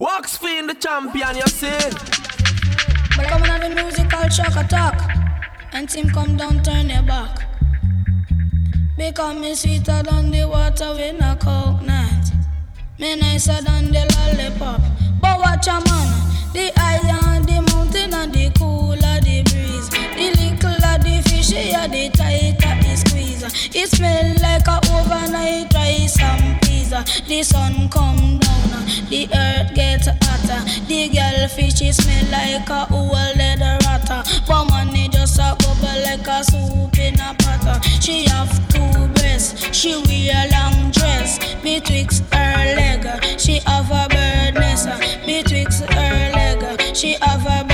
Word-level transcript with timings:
Wax 0.00 0.36
Fiend 0.36 0.70
the 0.70 0.74
champion, 0.74 1.34
you 1.34 1.46
see? 1.48 1.76
But 3.16 3.26
coming 3.26 3.50
on 3.50 3.60
the 3.62 3.70
musical 3.70 4.28
shock 4.28 4.54
attack. 4.54 4.94
And 5.72 5.90
team 5.90 6.08
come 6.10 6.36
down, 6.36 6.62
turn 6.62 6.88
your 6.88 7.02
back. 7.02 7.48
Because 8.96 9.40
me 9.40 9.56
sweeter 9.56 10.00
than 10.04 10.30
the 10.30 10.46
water 10.46 10.94
with 10.94 11.20
a 11.20 11.36
coconut. 11.40 12.30
Me 13.00 13.16
nicer 13.16 13.60
than 13.60 13.90
the 13.90 14.06
lollipop. 14.14 14.80
But 15.20 15.40
watch 15.40 15.66
a 15.66 15.80
man, 15.82 16.08
the 16.52 16.70
higher 16.76 17.42
the 17.42 17.60
mountain 17.72 18.14
and 18.14 18.32
the 18.32 18.52
cooler 18.56 19.18
the 19.20 19.42
breeze. 19.50 19.88
The 19.90 20.30
little 20.38 20.84
of 20.84 21.02
the 21.02 21.28
fishy, 21.28 21.72
tighter 21.72 21.88
the 21.90 22.08
squeeze. 22.14 22.87
It 23.74 23.88
smell 23.88 24.34
like 24.42 24.66
a 24.68 24.80
overnight 24.92 25.72
rice 25.74 26.20
and 26.20 26.60
peas. 26.62 26.90
The 26.90 27.42
sun 27.42 27.88
come 27.88 28.38
down, 28.38 28.86
the 29.08 29.28
earth 29.34 29.74
get 29.74 30.06
hotter. 30.22 30.64
The 30.86 31.08
girl 31.08 31.48
fishy 31.48 31.92
smell 31.92 32.30
like 32.30 32.68
a 32.68 32.86
old 32.92 33.12
leather 33.12 33.78
ratter. 33.84 34.22
But 34.46 34.64
money 34.64 35.08
just 35.08 35.38
a 35.38 35.56
bubble 35.58 36.00
like 36.02 36.26
a 36.26 36.44
soup 36.44 36.98
in 36.98 37.20
a 37.20 37.34
pot. 37.38 37.84
She 38.00 38.24
have 38.24 38.52
two 38.68 39.08
breasts, 39.14 39.76
she 39.76 39.96
wear 39.96 40.46
a 40.46 40.50
long 40.50 40.90
dress 40.90 41.38
betwixt 41.62 42.24
her 42.32 42.74
leg. 42.76 43.06
She 43.38 43.60
have 43.66 43.90
a 43.90 44.08
bird 44.08 44.54
nest 44.54 44.88
betwixt 45.26 45.84
her 45.84 46.32
leg. 46.32 46.96
She 46.96 47.16
have 47.20 47.46
a 47.46 47.67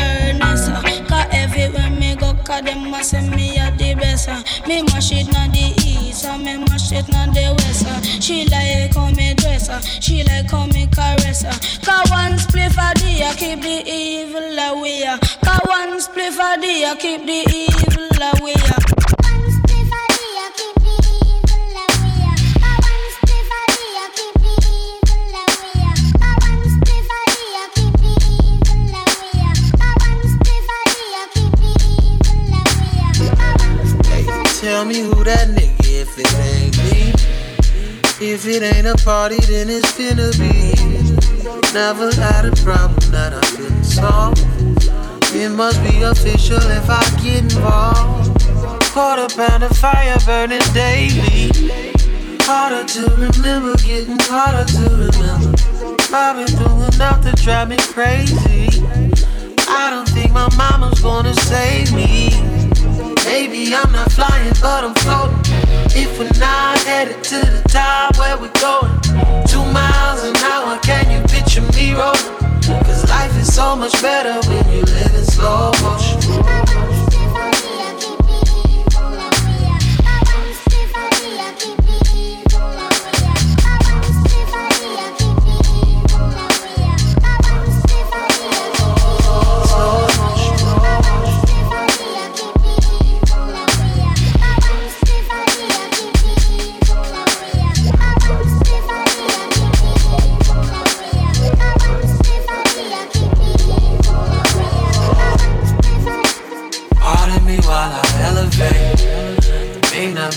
cause 2.45 2.63
them 2.63 2.91
must 2.91 3.11
say 3.11 3.29
me 3.29 3.59
a 3.59 3.71
the 3.73 3.95
best. 3.95 4.29
Uh. 4.29 4.43
Me 4.69 4.83
mash 4.83 5.13
it 5.13 5.27
na 5.33 5.49
the 5.49 5.75
east, 5.85 6.25
and 6.25 6.45
me 6.45 6.57
mash 6.59 6.93
it 6.93 7.09
na 7.09 7.27
the 7.27 7.55
west. 7.59 7.87
Uh. 7.87 8.01
She 8.21 8.47
like 8.49 8.95
how 8.95 9.11
me 9.11 9.35
dress, 9.35 9.67
she 10.01 10.23
like 10.25 10.51
how 10.51 10.67
me 10.67 10.87
caress. 10.89 11.43
Cause 11.85 12.11
one 12.11 12.39
split 12.39 12.73
for 12.73 12.93
the 13.01 13.35
keep 13.37 13.61
the 13.63 13.83
evil 13.87 14.59
away. 14.59 15.05
Cause 15.45 15.61
one 15.65 16.01
split 16.01 16.33
for 16.33 16.57
the 16.61 16.97
keep 17.01 17.25
the 17.27 17.41
evil 17.51 18.23
away. 18.41 19.24
Tell 34.85 34.93
me 34.93 35.01
who 35.01 35.25
that 35.25 35.49
nigga 35.49 35.81
if 35.81 36.19
it 36.19 36.29
ain't 36.45 36.77
me. 36.77 37.09
If 38.21 38.45
it 38.45 38.63
ain't 38.63 38.87
a 38.87 38.95
party, 39.03 39.41
then 39.49 39.71
it's 39.71 39.91
finna 39.93 40.29
be. 40.37 40.77
Never 41.73 42.13
had 42.21 42.45
a 42.45 42.53
problem 42.63 43.01
that 43.11 43.33
I 43.33 43.41
couldn't 43.57 43.83
solve. 43.85 44.37
It 45.35 45.49
must 45.57 45.83
be 45.83 46.03
official 46.03 46.61
if 46.61 46.85
I 46.91 47.01
get 47.25 47.45
involved. 47.45 48.45
Quarter 48.93 49.35
pound 49.35 49.63
of 49.63 49.73
fire 49.75 50.19
burning 50.27 50.61
daily. 50.75 51.49
Harder 52.45 52.85
to 52.85 53.09
remember, 53.17 53.79
getting 53.79 54.19
harder 54.29 54.69
to 54.69 54.85
remember. 55.01 55.57
I've 56.13 56.37
been 56.37 56.55
through 56.61 56.93
enough 56.93 57.25
to 57.25 57.33
drive 57.43 57.71
me 57.71 57.79
crazy. 57.79 58.69
I 59.67 59.89
don't 59.89 60.11
think 60.11 60.33
my 60.33 60.55
mama's 60.59 61.01
gonna 61.01 61.33
save 61.33 61.91
me. 61.95 62.29
Maybe 63.25 63.75
I'm 63.75 63.91
not 63.93 64.13
flying, 64.13 64.53
but 64.61 64.85
I'm 64.85 64.95
floating. 64.95 65.39
If 65.97 66.19
we're 66.19 66.39
not 66.39 66.79
headed 66.81 67.23
to 67.25 67.39
the 67.39 67.63
top, 67.69 68.17
where 68.19 68.37
we 68.39 68.49
going? 68.61 68.93
Two 69.47 69.65
miles 69.73 70.23
an 70.25 70.37
hour, 70.37 70.79
can 70.79 71.11
you 71.11 71.21
picture 71.29 71.63
me 71.73 71.95
rolling? 71.95 72.45
Cause 72.85 73.09
life 73.09 73.37
is 73.39 73.53
so 73.55 73.77
much 73.77 73.93
better 74.01 74.35
when 74.49 74.65
you 74.73 74.83
live 74.83 75.15
in 75.15 75.25
slow 75.25 75.73
motion. 75.83 76.24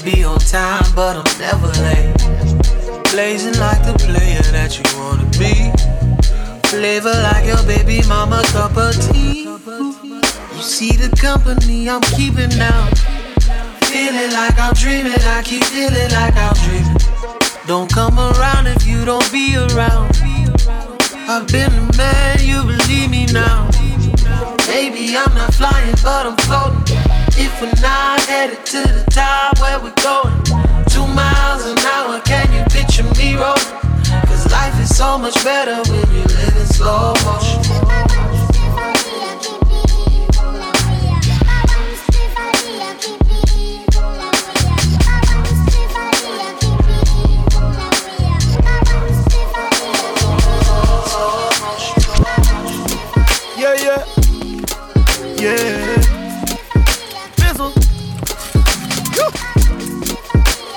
Be 0.03 0.23
on 0.23 0.37
time, 0.39 0.83
but 0.95 1.15
I'm 1.15 1.39
never 1.39 1.67
late. 1.81 2.13
Blazing 3.11 3.57
like 3.59 3.81
the 3.85 3.95
player 3.97 4.41
that 4.51 4.77
you 4.77 4.83
wanna 4.99 5.25
be. 5.37 5.71
Flavor 6.69 7.13
like 7.23 7.45
your 7.45 7.63
baby 7.63 8.05
mama 8.07 8.43
cup 8.47 8.75
of 8.77 8.93
tea. 9.11 9.43
You 9.43 10.61
see 10.61 10.91
the 10.97 11.09
company 11.19 11.89
I'm 11.89 12.01
keeping 12.01 12.49
now. 12.57 12.89
Feeling 13.87 14.31
like 14.33 14.59
I'm 14.59 14.73
dreaming, 14.73 15.13
I 15.13 15.41
keep 15.43 15.63
feeling 15.65 16.11
like 16.11 16.35
I'm 16.35 16.53
dreaming. 16.65 16.97
Don't 17.65 17.91
come 17.91 18.19
around 18.19 18.67
if 18.67 18.85
you 18.85 19.05
don't 19.05 19.31
be 19.31 19.55
around. 19.55 20.15
I've 21.29 21.47
been 21.47 21.71
a 21.71 21.97
man, 21.97 22.39
you 22.41 22.61
believe 22.63 23.09
me 23.09 23.25
now. 23.27 23.69
Maybe 24.67 25.15
I'm 25.17 25.33
not 25.33 25.53
flying, 25.53 25.95
but 26.03 26.25
I'm 26.25 26.37
floating. 26.37 27.06
If 27.39 27.61
we're 27.61 27.81
not 27.81 28.19
headed 28.21 28.65
to 28.65 28.81
the 28.81 29.05
top, 29.11 29.59
where 29.59 29.79
we 29.79 29.91
going? 30.01 30.33
Two 30.89 31.05
miles 31.13 31.65
an 31.65 31.77
hour, 31.79 32.19
can 32.21 32.51
you 32.51 32.63
picture 32.65 33.03
me 33.15 33.35
rolling? 33.35 33.61
Cause 34.25 34.51
life 34.51 34.79
is 34.81 34.95
so 34.95 35.17
much 35.17 35.35
better 35.43 35.77
when 35.91 36.05
you 36.15 36.23
live 36.23 36.57
in 36.57 36.65
slow 36.65 37.13
motion. 37.25 37.61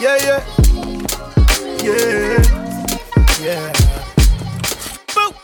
Yeah, 0.01 0.17
yeah. 0.17 0.43
Yeah. 1.83 2.43
Yeah. 3.43 3.73
Boo. 5.15 5.35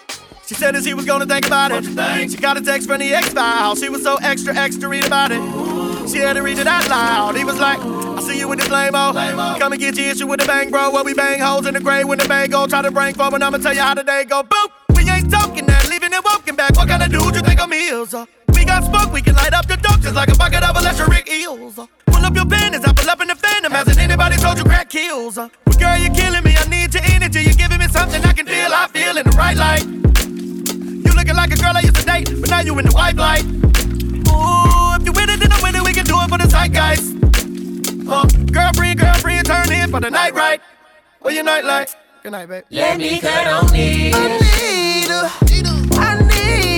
She 0.47 0.55
said 0.55 0.75
as 0.75 0.87
he 0.87 0.95
was 0.95 1.05
gonna 1.05 1.27
think 1.27 1.47
about 1.47 1.73
it. 1.73 1.85
She 2.31 2.39
got 2.39 2.57
a 2.57 2.63
text 2.63 2.89
from 2.89 3.01
the 3.01 3.13
X 3.13 3.29
file. 3.35 3.77
She 3.77 3.91
was 3.91 4.03
so 4.03 4.17
extra, 4.23 4.57
extra 4.57 4.89
read 4.89 5.05
about 5.05 5.31
it. 5.31 6.09
She 6.09 6.21
had 6.21 6.37
to 6.37 6.43
read 6.43 6.59
it 6.59 6.67
out 6.67 6.89
loud. 6.89 7.37
He 7.37 7.45
was 7.45 7.59
like, 7.59 7.79
I 7.81 8.23
see 8.23 8.39
you 8.39 8.49
with 8.49 8.61
the 8.61 8.65
flame 8.65 8.93
Come 8.93 9.73
and 9.73 9.79
get 9.79 9.95
your 9.95 10.11
issue 10.11 10.27
with 10.27 10.41
the 10.41 10.47
bang, 10.47 10.71
bro. 10.71 10.91
Where 10.91 11.05
we 11.05 11.13
bang 11.13 11.39
holes 11.39 11.67
in 11.67 11.75
the 11.75 11.81
grave 11.81 12.09
when 12.09 12.19
the 12.19 12.27
bang 12.27 12.49
go. 12.49 12.67
Try 12.67 12.81
to 12.81 12.91
bring 12.91 13.13
forward, 13.13 13.43
I'ma 13.43 13.59
tell 13.59 13.75
you 13.75 13.83
how 13.83 13.93
the 13.93 14.05
day 14.05 14.25
go. 14.25 14.43
Boop. 14.43 14.76
Back. 16.67 16.77
What 16.77 16.89
kind 16.89 17.03
of 17.03 17.11
dude 17.11 17.35
you 17.35 17.43
think 17.43 17.61
I'm 17.61 17.73
is? 17.73 18.15
Uh, 18.15 18.27
we 18.55 18.65
got 18.65 18.85
smoke, 18.85 19.13
we 19.13 19.23
can 19.23 19.35
light 19.35 19.53
up 19.53 19.67
the 19.67 19.77
dope 19.77 20.01
just 20.01 20.15
like 20.15 20.29
a 20.29 20.37
bucket 20.37 20.63
of 20.63 20.77
electric 20.77 21.29
eels. 21.29 21.79
Uh, 21.79 21.87
pull 22.07 22.25
up 22.25 22.35
your 22.35 22.47
pen 22.47 22.75
I 22.75 22.93
pull 22.93 23.11
up 23.11 23.21
in 23.21 23.29
the 23.29 23.35
phantom. 23.35 23.73
Hasn't 23.73 23.99
anybody 23.99 24.37
told 24.37 24.59
you 24.59 24.65
crack 24.65 24.91
kills? 24.91 25.39
Uh, 25.39 25.49
well, 25.67 25.79
girl, 25.79 25.99
you're 25.99 26.15
killing 26.15 26.45
me. 26.45 26.55
I 26.57 26.69
need 26.69 26.95
your 26.95 27.03
energy. 27.07 27.43
You're 27.43 27.55
giving 27.55 27.79
me 27.79 27.89
something 27.89 28.23
I 28.23 28.33
can 28.33 28.47
feel. 28.47 28.73
I 28.73 28.89
feel 28.89 29.17
in 29.17 29.25
the 29.25 29.37
right 29.37 29.57
light. 29.57 29.85
You 29.85 31.13
looking 31.15 31.37
like 31.37 31.53
a 31.53 31.57
girl 31.57 31.73
I 31.75 31.81
used 31.81 31.97
to 31.97 32.05
date, 32.05 32.31
but 32.41 32.51
now 32.51 32.61
you 32.61 32.79
in 32.79 32.87
the 32.87 32.93
white 32.93 33.17
light. 33.17 33.45
Ooh, 33.45 34.97
if 34.97 35.05
you 35.07 35.13
with 35.13 35.31
it, 35.31 35.41
then 35.41 35.53
I'm 35.53 35.63
with 35.63 35.77
it. 35.77 35.83
We 35.83 35.93
can 35.93 36.05
do 36.05 36.17
it 36.21 36.29
for 36.29 36.39
the 36.39 36.49
zeitgeist. 36.49 37.15
Uh, 38.09 38.27
girlfriend, 38.53 39.01
girlfriend, 39.01 39.47
turn 39.47 39.73
in 39.73 39.91
for 39.91 40.01
the 40.01 40.11
night, 40.11 40.35
right? 40.35 40.61
Well, 41.21 41.35
your 41.35 41.45
night 41.45 41.65
light. 41.65 41.95
Good 42.23 42.33
night, 42.33 42.49
babe. 42.49 42.65
Let 42.71 42.99
me 42.99 43.21
cut 43.21 43.47
on 43.47 43.73
me. 43.73 44.13
I 44.13 44.39
need 44.39 45.09
her. 45.09 45.31
I 45.99 46.19
need 46.19 46.26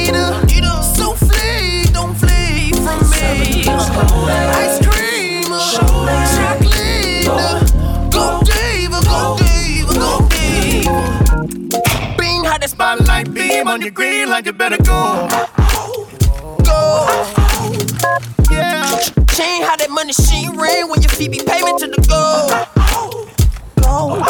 So 0.08 1.12
flee, 1.14 1.84
don't 1.92 2.14
flee 2.14 2.72
from 2.72 3.00
me. 3.10 3.64
Ice 3.68 4.78
cream, 4.86 5.44
chocolate. 5.44 7.26
Go 8.10 8.40
diva, 8.42 9.00
go 9.04 9.36
diva, 9.36 9.92
go 9.92 10.28
diva. 10.30 12.16
Beam 12.18 12.44
how 12.44 12.56
the 12.58 12.68
spotlight 12.68 13.32
beam 13.34 13.68
on 13.68 13.82
your 13.82 13.90
green 13.90 14.30
like 14.30 14.46
you 14.46 14.52
better 14.54 14.78
go. 14.82 15.28
Go. 16.64 17.06
Yeah. 18.50 18.98
Chain 19.34 19.62
how 19.62 19.76
that 19.76 19.90
money 19.90 20.14
she 20.14 20.48
ring 20.48 20.88
when 20.88 21.02
your 21.02 21.10
feet 21.10 21.32
be 21.32 21.40
paving 21.46 21.78
to 21.80 21.86
the 21.86 22.00
goal. 22.08 22.48
Go. 23.82 24.22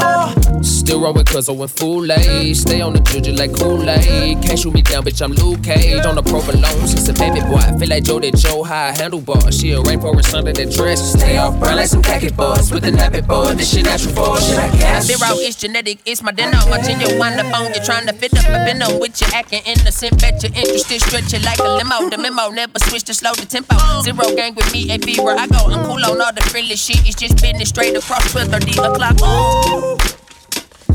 Uh, 0.00 0.62
Still 0.88 1.02
roll 1.02 1.12
with 1.12 1.26
cuz 1.26 1.50
when 1.50 1.68
full 1.68 2.10
age. 2.10 2.56
Stay 2.56 2.80
on 2.80 2.94
the 2.94 3.00
juju 3.00 3.32
like 3.32 3.52
Kool-Aid. 3.52 4.40
Can't 4.40 4.58
shoot 4.58 4.72
me 4.72 4.80
down, 4.80 5.04
bitch, 5.04 5.20
I'm 5.20 5.32
Luke 5.32 5.62
Cage. 5.62 6.06
On 6.06 6.14
the 6.14 6.22
provolone, 6.22 6.88
she's 6.88 7.06
a 7.10 7.12
baby 7.12 7.40
boy. 7.40 7.60
I 7.60 7.76
feel 7.76 7.90
like 7.90 8.04
Joe 8.04 8.18
did 8.18 8.38
Joe 8.38 8.64
high 8.64 8.94
handlebar. 8.96 9.52
She 9.52 9.72
a 9.72 9.82
rainforest 9.82 10.32
under 10.32 10.54
the 10.54 10.64
dress. 10.64 11.12
Stay 11.12 11.36
off 11.36 11.60
brown 11.60 11.76
like 11.76 11.88
some 11.88 12.00
khaki 12.00 12.30
boys 12.30 12.72
with 12.72 12.84
the 12.84 12.90
nappy 12.90 13.20
boy. 13.20 13.52
This 13.52 13.68
shit 13.74 13.84
natural 13.84 14.14
for 14.14 14.40
shit 14.40 14.56
I 14.56 14.72
guess. 14.80 15.04
Zero, 15.04 15.36
it's 15.36 15.60
genetic, 15.60 15.98
it's 16.06 16.22
my 16.22 16.32
dinner. 16.32 16.56
Watching 16.70 16.98
you 17.02 17.18
wind 17.20 17.38
up 17.38 17.52
on 17.52 17.68
you, 17.74 17.84
trying 17.84 18.06
to 18.06 18.14
fit 18.14 18.32
up 18.38 18.48
a 18.48 18.64
venom 18.64 18.98
with 18.98 19.20
you 19.20 19.28
acting 19.34 19.60
innocent. 19.66 20.18
Bet 20.18 20.42
you're 20.42 20.56
interested, 20.56 21.02
stretch 21.02 21.34
it 21.34 21.44
like 21.44 21.58
a 21.58 21.68
limo. 21.68 22.08
The 22.08 22.16
memo 22.16 22.48
never 22.48 22.78
switch 22.88 23.04
to 23.04 23.12
slow 23.12 23.34
the 23.34 23.44
tempo. 23.44 23.76
Zero 24.00 24.24
gang 24.34 24.54
with 24.54 24.72
me, 24.72 24.88
a 24.88 24.96
fever. 24.96 25.36
I 25.36 25.48
go, 25.48 25.68
I'm 25.68 25.84
cool 25.84 26.00
on 26.00 26.18
all 26.18 26.32
the 26.32 26.40
frilly 26.48 26.76
shit. 26.76 27.04
It's 27.04 27.14
just 27.14 27.36
business 27.42 27.68
straight 27.68 27.94
across 27.94 28.32
12 28.32 28.48
30 28.48 28.72
o'clock. 28.80 29.20
Ooh. 29.20 30.07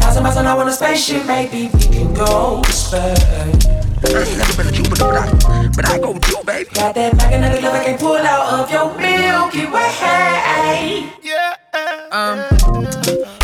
Thousand 0.03 0.23
miles 0.23 0.35
an 0.35 0.47
I 0.47 0.53
want 0.53 0.67
a 0.67 0.73
spaceship, 0.73 1.25
maybe 1.25 1.69
we 1.73 1.79
can 1.79 2.13
go 2.13 2.61
space. 2.63 3.62
I 4.05 4.23
ain't 4.23 4.37
never 4.37 4.55
been 4.57 4.67
a 4.67 4.71
Cuban, 4.71 4.97
but 4.99 5.15
I, 5.15 5.69
but 5.75 5.89
I 5.89 5.99
go 5.99 6.11
with 6.11 6.27
you, 6.27 6.43
baby. 6.45 6.69
Got 6.73 6.95
that 6.95 7.15
magnetic 7.15 7.61
love 7.63 7.73
I 7.73 7.83
can 7.85 7.97
pull 7.97 8.17
out 8.17 8.59
of 8.59 8.71
your 8.71 8.97
Milky 8.97 9.65
Way. 9.65 11.09
Yeah. 11.23 11.55
Um. 12.11 12.39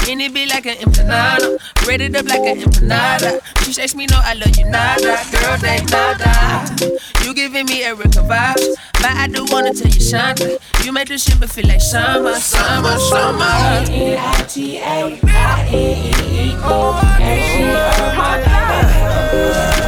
And 0.10 0.22
it 0.22 0.34
be 0.34 0.48
like 0.48 0.66
an 0.66 0.76
empanada, 0.78 1.60
breaded 1.86 2.16
up 2.16 2.26
like 2.26 2.42
an 2.42 2.60
empanada. 2.62 3.42
She 3.64 3.74
says 3.74 3.96
me 3.96 4.08
no, 4.08 4.20
I 4.22 4.34
love 4.34 4.58
you 4.58 4.66
nada, 4.66 5.20
girl, 5.32 5.58
they 5.58 5.84
nada. 5.86 6.76
You 7.24 7.34
giving 7.36 7.68
me 7.68 7.84
Erica 7.84 8.20
vibes, 8.26 8.76
but 8.94 9.06
I 9.06 9.28
do 9.28 9.46
wanna 9.50 9.72
tell 9.74 9.88
you 9.88 10.02
something. 10.02 10.58
You 10.84 10.92
make 10.92 11.10
this 11.10 11.24
shit 11.26 11.40
but 11.40 11.52
feel 11.52 11.68
like 11.68 11.80
summer, 11.80 12.34
summer, 12.36 12.98
summer. 12.98 13.46
A-N-I-T-A, 13.46 15.20
I-N-E-E-O, 15.24 17.02
and 17.22 17.42
she 17.46 17.62
heard 17.62 18.18
my 18.18 19.79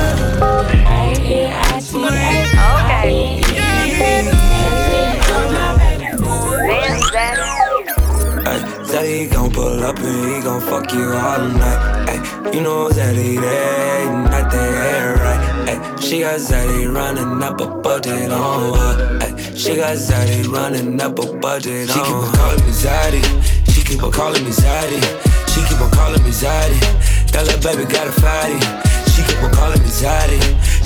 said 9.02 9.22
he 9.22 9.28
gon' 9.28 9.52
pull 9.52 9.84
up 9.84 9.98
and 9.98 10.36
he 10.36 10.42
gon' 10.42 10.62
fuck 10.62 10.92
you 10.94 11.12
all 11.14 11.48
night. 11.48 12.10
Ay, 12.10 12.52
you 12.54 12.62
know 12.62 12.90
that 12.90 13.16
he 13.16 13.38
there, 13.38 14.06
not 14.30 14.52
there, 14.52 15.16
right? 15.16 15.70
Ay, 15.70 16.00
she 16.00 16.20
got 16.20 16.40
Zaddy 16.40 16.94
running 16.94 17.42
up 17.42 17.60
a 17.62 17.68
budget 17.68 18.32
on 18.32 18.74
her. 18.74 19.20
Ay, 19.22 19.54
she 19.56 19.76
got 19.76 19.98
Zaddy 19.98 20.48
running 20.48 21.02
up 21.02 21.18
a 21.20 21.34
budget 21.38 21.90
on 21.92 21.98
her. 21.98 22.04
She 22.04 22.04
keep 22.04 22.24
on 22.24 22.32
calling 22.34 22.64
me 22.66 22.72
Zaddy. 22.84 23.24
She 23.74 23.82
keep 23.84 24.02
on 24.02 24.12
calling 24.12 24.44
me 24.44 24.52
Zaddy. 24.52 25.02
She 25.52 25.62
keep 25.68 25.82
on 25.82 25.92
calling 25.92 26.24
me 26.24 26.32
Zaddy. 26.32 26.80
That 27.32 27.46
little 27.46 27.62
baby 27.62 27.86
got 27.92 28.08
a 28.08 28.12
fatty. 28.12 28.60
She 29.12 29.24
keep 29.24 29.42
on 29.44 29.52
calling 29.52 29.82
me 29.82 29.90
Zaddy. 29.90 30.40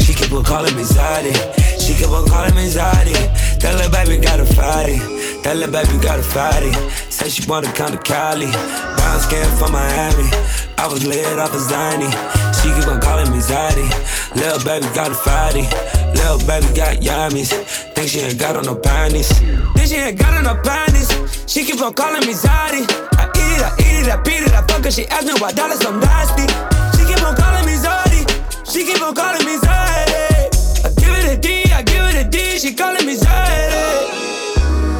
She 0.04 0.14
keep 0.14 0.32
on 0.32 0.44
calling 0.44 0.76
me 0.76 0.84
Zaddy. 0.84 1.34
She 1.80 1.94
keep 1.94 2.10
on 2.10 2.26
calling 2.28 2.56
me 2.56 2.68
Zaddy. 2.68 3.18
That 3.60 3.76
little 3.76 3.92
baby 3.92 4.18
got 4.22 4.40
a 4.40 4.46
fatty. 4.46 5.15
That 5.46 5.62
little 5.62 5.70
baby 5.70 6.02
got 6.02 6.18
a 6.18 6.24
fatty. 6.26 6.74
Say 7.14 7.30
she 7.30 7.46
wanna 7.46 7.72
come 7.78 7.94
to 7.94 8.02
Cali. 8.02 8.50
Brown 8.50 9.20
skin 9.22 9.46
from 9.62 9.78
Miami. 9.78 10.26
I 10.74 10.90
was 10.90 11.06
lit 11.06 11.38
off 11.38 11.54
a 11.54 11.62
Zany. 11.62 12.10
She 12.58 12.74
keep 12.74 12.90
on 12.90 12.98
calling 12.98 13.30
me 13.30 13.38
Zaddy. 13.38 13.86
Little 14.34 14.58
baby 14.66 14.90
got 14.98 15.12
a 15.12 15.14
fatty. 15.14 15.70
Little 16.18 16.42
baby 16.50 16.66
got 16.74 16.98
yummies. 16.98 17.54
Think 17.94 18.10
she 18.10 18.26
ain't 18.26 18.40
got 18.40 18.58
on 18.58 18.66
no 18.66 18.74
panties. 18.74 19.30
Think 19.78 19.86
she 19.86 20.02
ain't 20.02 20.18
got 20.18 20.34
on 20.34 20.50
no 20.50 20.58
panties. 20.66 21.14
She 21.46 21.64
keep 21.64 21.80
on 21.80 21.94
calling 21.94 22.26
me 22.26 22.34
Zaddy. 22.34 22.82
I 23.14 23.30
eat 23.30 23.54
it, 23.54 23.62
I 23.62 23.70
eat 23.86 24.02
it, 24.02 24.10
I 24.10 24.18
beat 24.26 24.50
it, 24.50 24.54
I 24.58 24.66
fuck 24.66 24.84
her. 24.84 24.90
She 24.90 25.06
ask 25.14 25.30
me 25.30 25.38
why 25.38 25.54
dollars 25.54 25.78
so 25.78 25.94
nasty. 25.94 26.50
She 26.98 27.06
keep 27.06 27.22
on 27.22 27.38
calling 27.38 27.70
me 27.70 27.78
Zaddy. 27.78 28.26
She 28.66 28.82
keep 28.82 28.98
on 28.98 29.14
calling 29.14 29.46
me 29.46 29.62
Zaddy. 29.62 30.50
I 30.82 30.90
give 30.98 31.14
it 31.14 31.38
a 31.38 31.38
D, 31.38 31.72
I 31.72 31.84
give 31.86 32.02
it 32.02 32.26
a 32.26 32.28
D. 32.28 32.58
She 32.58 32.74
calling 32.74 33.06
me 33.06 33.14
Zaddy. 33.14 34.35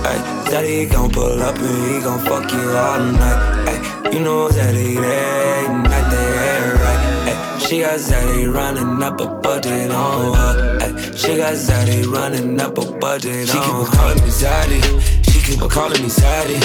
Ay, 0.06 0.18
daddy 0.50 0.86
gon' 0.86 1.10
pull 1.10 1.42
up 1.42 1.58
and 1.58 1.88
he 1.90 2.00
gon' 2.00 2.20
fuck 2.20 2.52
you 2.52 2.70
all 2.78 3.00
night. 3.00 3.40
Ay, 3.70 4.10
you 4.14 4.20
know 4.20 4.50
that 4.50 4.76
he 4.76 4.94
there, 4.94 5.70
not 5.70 6.12
there, 6.12 6.76
right? 6.76 7.02
Ay, 7.30 7.58
she 7.58 7.82
got 7.82 7.98
Zaddy 7.98 8.46
running 8.54 9.02
up 9.02 9.20
a 9.20 9.26
budget 9.26 9.90
on 9.90 10.36
her. 10.36 10.78
Ay, 10.82 11.12
she 11.16 11.38
got 11.38 11.56
Zaddy 11.56 12.06
running 12.06 12.62
up 12.62 12.78
a 12.78 12.86
budget 13.00 13.50
she 13.50 13.58
on 13.58 13.66
her. 13.66 13.82
She 13.82 13.82
keep 13.82 13.90
on 13.90 13.98
calling 13.98 14.22
me 14.22 14.30
Zaddy. 14.30 14.80
She 15.26 15.42
keep 15.42 15.62
on 15.62 15.70
calling 15.70 16.02
me 16.02 16.10
Zaddy. 16.10 16.58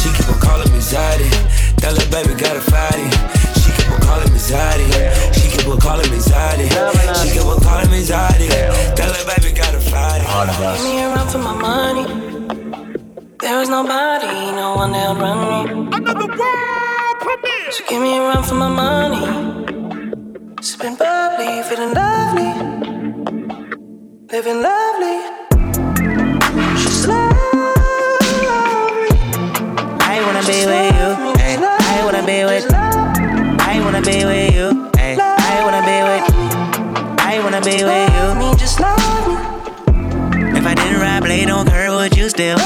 She 0.00 0.08
keep 0.16 0.28
on 0.32 0.40
calling 0.40 0.72
me 0.72 0.80
Zaddy. 0.80 1.28
That 1.80 1.92
little 1.92 2.10
baby 2.10 2.32
got 2.40 2.56
a 2.56 2.60
fatty. 2.60 3.04
She 3.60 3.72
keep 3.76 3.92
on 3.92 4.00
calling 4.00 4.32
me 4.32 4.40
Zaddy. 4.40 4.88
She 5.36 5.52
keep 5.52 5.68
on 5.68 5.78
calling 5.80 6.10
me 6.10 6.16
Zaddy. 6.16 6.68
She 7.20 7.28
keep 7.36 7.44
on 7.44 7.60
calling 7.60 7.90
me 7.90 8.00
Zaddy. 8.00 8.48
That 8.96 9.08
little 9.12 9.28
baby 9.28 9.52
got 9.52 9.74
a 9.74 9.80
fatty. 9.80 10.24
All 10.24 10.48
of 10.48 10.60
us. 10.64 10.82
Give 10.82 10.94
me 10.94 11.02
a 11.02 11.08
run 11.12 11.28
for 11.28 11.38
my 11.38 11.52
money. 11.52 12.35
There 13.38 13.60
is 13.60 13.68
nobody, 13.68 14.52
no 14.52 14.74
one 14.76 14.92
that'll 14.92 15.14
run 15.14 15.38
me. 15.68 15.96
Another 15.96 16.26
world 16.26 17.16
premiere. 17.20 17.70
So 17.70 17.84
give 17.86 18.00
me 18.00 18.16
a 18.16 18.20
run 18.22 18.42
for 18.42 18.54
my 18.54 18.68
money. 18.68 19.24
Sipping 20.62 20.96
bubbly, 20.96 21.62
feeling 21.68 21.92
lovely. 21.92 22.50
Living 24.32 24.62
lovely. 24.62 25.18
She's 26.80 27.06
lovely. 27.06 27.26
I 30.00 30.16
wanna 30.24 30.44
be 30.52 30.58
with 30.70 30.94
you. 30.96 31.08
Eh. 31.44 31.58
I 31.60 32.04
wanna 32.04 32.24
be 32.24 32.44
with. 32.44 32.66
I 32.72 33.80
wanna 33.84 34.00
be 34.00 34.24
with 34.24 34.54
you. 34.54 34.68
I 34.96 35.60
wanna 35.64 35.82
be 35.90 35.98
with. 36.08 36.24
I 37.20 37.38
wanna 37.42 37.60
be 37.60 37.84
with 37.84 38.10
you. 38.16 38.34
Me, 38.40 38.54
just 38.56 38.80
love 38.80 39.28
me. 39.28 39.36
If 40.58 40.66
I 40.66 40.74
didn't 40.74 41.00
ride 41.00 41.22
blade 41.22 41.50
on 41.50 41.66
curve, 41.66 41.94
would 41.94 42.16
you 42.16 42.30
still? 42.30 42.56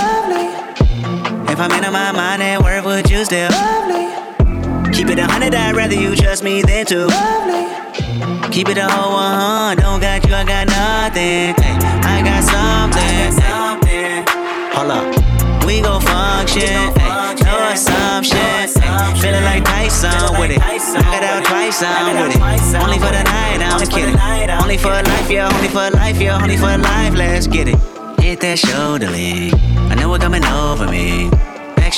If 1.60 1.70
I'm 1.70 1.84
in 1.84 1.92
my 1.92 2.10
mind 2.12 2.42
at 2.42 2.62
work, 2.62 2.86
would 2.86 3.10
you 3.10 3.22
still? 3.22 3.50
lovely, 3.50 4.96
Keep 4.96 5.08
it 5.08 5.18
a 5.18 5.26
hundred, 5.26 5.54
I'd 5.54 5.76
rather 5.76 5.92
you 5.92 6.16
trust 6.16 6.42
me 6.42 6.62
than 6.62 6.86
to 6.86 7.04
love 7.04 7.44
me. 7.44 8.48
Keep 8.48 8.70
it 8.70 8.78
a 8.78 8.88
whole 8.88 9.12
one, 9.12 9.76
don't 9.76 10.00
got 10.00 10.24
you, 10.24 10.32
I 10.32 10.42
got 10.48 10.66
nothing. 10.72 11.52
I 12.00 12.24
got 12.24 12.40
something. 12.48 13.44
ay. 13.44 14.24
Hold 14.72 14.90
up. 14.90 15.66
We 15.66 15.82
gon' 15.82 16.00
function, 16.00 16.96
ay, 16.96 17.36
no 17.44 17.68
assumption. 17.76 18.40
ay. 18.40 19.20
Feeling 19.20 19.44
like 19.44 19.62
Tyson 19.62 20.40
with 20.40 20.52
it. 20.52 20.60
Knock 20.64 21.12
it 21.12 21.24
out 21.28 21.44
twice, 21.44 21.82
I'm 21.84 22.24
with 22.24 22.36
it. 22.36 22.80
Only 22.80 22.96
for 22.96 23.12
the 23.12 23.22
night, 23.22 23.60
I'm 23.60 23.86
kidding. 23.86 24.16
Only 24.48 24.78
for 24.78 24.96
life, 24.96 25.30
yeah, 25.30 25.52
only 25.52 25.68
for 25.68 25.90
life, 25.90 26.18
yeah, 26.22 26.40
only 26.40 26.56
for 26.56 26.72
life, 26.78 27.12
let's 27.12 27.46
get 27.46 27.68
it. 27.68 27.76
Hit 28.18 28.40
that 28.40 28.58
shoulder 28.58 29.10
lean. 29.10 29.52
I 29.90 29.94
know 29.96 30.08
what 30.08 30.22
coming 30.22 30.44
over 30.44 30.86
me. 30.86 31.28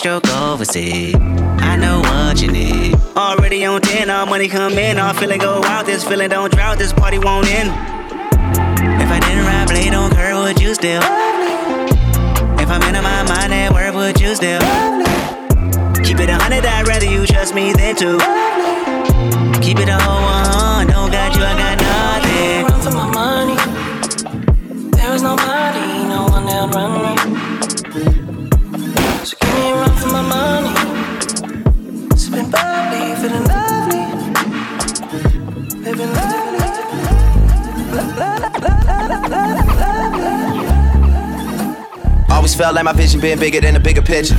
Backstroke 0.02 0.52
overseas. 0.52 1.14
I 1.14 1.76
know 1.76 2.00
what 2.00 2.42
you 2.42 2.50
need. 2.50 2.96
Already 3.16 3.64
on 3.64 3.80
10, 3.80 4.10
all 4.10 4.26
money 4.26 4.48
come 4.48 4.72
in. 4.72 4.98
All 4.98 5.14
feeling 5.14 5.38
go 5.38 5.62
out. 5.62 5.86
This 5.86 6.02
feeling 6.02 6.28
don't 6.28 6.52
drought. 6.52 6.78
This 6.78 6.92
party 6.92 7.18
won't 7.18 7.46
end. 7.46 7.68
If 9.00 9.08
I 9.08 9.20
didn't 9.20 9.44
ride 9.44 9.68
blade 9.68 9.94
on 9.94 10.10
curve, 10.10 10.38
would 10.38 10.60
you 10.60 10.74
still? 10.74 11.02
If 12.58 12.68
I'm 12.68 12.82
in 12.82 13.00
my 13.00 13.22
mind 13.28 13.54
at 13.54 13.72
work, 13.72 13.94
would 13.94 14.20
you 14.20 14.34
still? 14.34 14.60
Keep 16.02 16.18
it 16.18 16.30
a 16.30 16.34
hundred, 16.34 16.66
I'd 16.66 16.88
rather 16.88 17.06
you 17.06 17.24
trust 17.24 17.54
me 17.54 17.72
than 17.72 17.94
two. 17.94 18.18
Keep 19.60 19.78
it 19.78 19.88
a 19.88 19.98
whole 20.02 20.22
one, 20.22 20.90
oh 20.90 20.90
don't 20.90 21.12
got 21.12 21.36
you, 21.36 21.44
I 21.44 21.54
got 21.56 21.78
nothing. 21.80 22.66
Run 22.66 22.80
for 22.80 22.90
my 22.90 23.06
money. 23.14 24.90
There 24.96 25.14
is 25.14 25.22
nobody, 25.22 26.08
no 26.08 26.26
one 26.28 26.44
that'll 26.46 26.68
run 26.70 27.46
me. 27.46 27.51
Felt 42.62 42.76
like 42.76 42.84
my 42.84 42.92
vision 42.92 43.20
been 43.20 43.40
bigger 43.40 43.60
than 43.60 43.74
the 43.74 43.80
bigger 43.80 44.02
picture. 44.02 44.36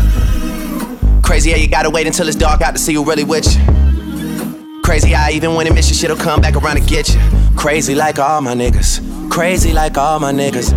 Crazy 1.22 1.52
how 1.52 1.58
you 1.58 1.68
gotta 1.68 1.90
wait 1.90 2.08
until 2.08 2.26
it's 2.30 2.38
dark 2.38 2.62
out 2.62 2.72
to 2.72 2.80
see 2.80 2.94
who 2.94 3.04
really 3.04 3.26
with 3.26 3.46
you. 3.54 4.82
Crazy 4.82 5.10
how 5.12 5.30
even 5.30 5.56
when 5.56 5.68
it 5.68 5.74
miss 5.74 5.90
you, 5.90 5.96
shit'll 5.96 6.16
come 6.16 6.40
back 6.40 6.56
around 6.56 6.78
to 6.78 6.82
get 6.84 7.14
you. 7.14 7.20
Crazy 7.58 7.96
like 7.96 8.20
all 8.20 8.40
my 8.40 8.54
niggas. 8.54 9.02
Crazy 9.30 9.74
like 9.74 9.98
all 9.98 10.22
my 10.22 10.32
niggas. 10.32 10.72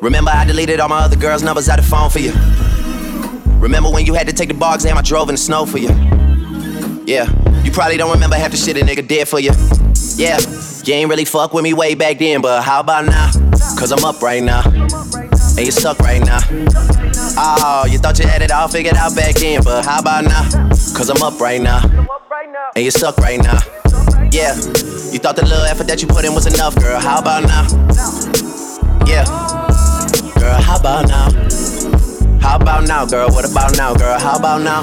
Remember 0.00 0.30
I 0.30 0.44
deleted 0.44 0.78
all 0.78 0.88
my 0.88 1.00
other 1.00 1.16
girls' 1.16 1.42
numbers 1.42 1.68
out 1.68 1.80
the 1.80 1.82
phone 1.82 2.10
for 2.10 2.20
you. 2.20 2.32
Remember 3.58 3.90
when 3.90 4.06
you 4.06 4.14
had 4.14 4.28
to 4.28 4.32
take 4.32 4.50
the 4.50 4.54
bar 4.54 4.76
exam 4.76 4.96
I 4.98 5.02
drove 5.02 5.28
in 5.30 5.34
the 5.34 5.36
snow 5.36 5.66
for 5.66 5.78
you. 5.78 5.88
Yeah, 7.06 7.26
you 7.64 7.72
probably 7.72 7.96
don't 7.96 8.12
remember 8.12 8.36
half 8.36 8.52
the 8.52 8.56
shit 8.56 8.76
a 8.76 8.84
nigga 8.84 9.04
did 9.04 9.26
for 9.26 9.40
you. 9.40 9.50
Yeah, 10.14 10.38
you 10.84 10.94
ain't 10.94 11.10
really 11.10 11.24
fuck 11.24 11.52
with 11.52 11.64
me 11.64 11.74
way 11.74 11.96
back 11.96 12.18
then, 12.20 12.40
but 12.40 12.62
how 12.62 12.78
about 12.78 13.06
now? 13.06 13.32
Cause 13.76 13.90
I'm 13.90 14.04
up 14.04 14.22
right 14.22 14.44
now. 14.44 14.62
And 15.56 15.66
you 15.66 15.72
suck 15.72 15.98
right 16.00 16.20
now. 16.24 16.38
Oh, 17.36 17.86
you 17.90 17.98
thought 17.98 18.18
you 18.18 18.26
had 18.26 18.42
it 18.42 18.50
all 18.50 18.68
figured 18.68 18.94
out 18.94 19.14
back 19.14 19.34
then, 19.36 19.62
but 19.62 19.84
how 19.84 20.00
about 20.00 20.24
now? 20.24 20.48
Cause 20.94 21.10
I'm 21.10 21.22
up 21.22 21.40
right 21.40 21.60
now. 21.60 21.80
and 22.76 22.84
you 22.84 22.90
suck 22.90 23.18
right 23.18 23.40
now. 23.42 23.58
Yeah, 24.32 24.54
you 25.12 25.18
thought 25.18 25.36
the 25.36 25.44
little 25.44 25.64
effort 25.64 25.86
that 25.88 26.00
you 26.00 26.08
put 26.08 26.24
in 26.24 26.34
was 26.34 26.46
enough, 26.46 26.74
girl. 26.76 27.00
How 27.00 27.18
about 27.20 27.42
now? 27.44 27.66
Yeah, 29.06 29.24
girl, 30.38 30.60
how 30.62 30.78
about 30.78 31.08
now? 31.08 31.30
How 32.40 32.56
about 32.56 32.86
now, 32.86 33.04
girl? 33.06 33.28
What 33.28 33.50
about 33.50 33.76
now, 33.76 33.94
girl? 33.94 34.18
How 34.18 34.38
about 34.38 34.62
now? 34.62 34.82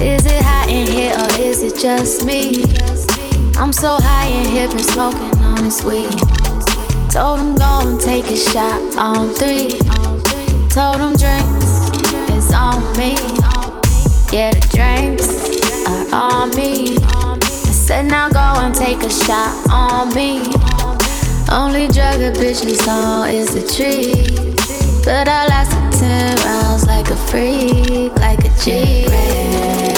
Is 0.00 0.24
it 0.26 0.40
hot 0.42 0.68
in 0.68 0.86
here 0.86 1.12
or 1.18 1.42
is 1.42 1.64
it 1.64 1.76
just 1.76 2.24
me? 2.24 2.62
I'm 3.58 3.72
so 3.72 3.98
high 4.00 4.28
in 4.28 4.46
here, 4.46 4.68
been 4.68 4.78
smoking 4.78 5.36
on 5.42 5.64
this 5.64 5.82
weed. 5.82 6.08
Told 7.10 7.40
him 7.40 7.56
go 7.56 7.80
and 7.82 8.00
take 8.00 8.26
a 8.26 8.36
shot 8.36 8.80
on 8.96 9.34
three. 9.34 9.74
Told 10.70 11.02
him 11.02 11.18
drinks 11.18 11.90
is 12.30 12.52
on 12.54 12.78
me. 12.96 13.18
Yeah, 14.30 14.54
the 14.54 14.62
drinks 14.70 15.26
are 15.88 16.14
on 16.14 16.50
me. 16.54 16.96
I 17.02 17.38
said 17.40 18.06
now 18.06 18.28
go 18.28 18.38
and 18.38 18.72
take 18.72 19.02
a 19.02 19.10
shot 19.10 19.68
on 19.68 20.14
me. 20.14 20.42
Only 21.50 21.88
drug 21.88 22.20
a 22.20 22.30
bitch 22.38 22.64
is 22.64 22.86
on 22.86 23.30
is 23.30 23.52
the 23.52 23.66
tree. 23.66 24.14
But 25.04 25.26
I 25.26 25.48
lasted 25.48 25.98
ten 25.98 26.37
like 26.88 27.10
a 27.10 27.16
freak, 27.16 28.12
like 28.16 28.44
a 28.44 28.50
G. 28.64 29.97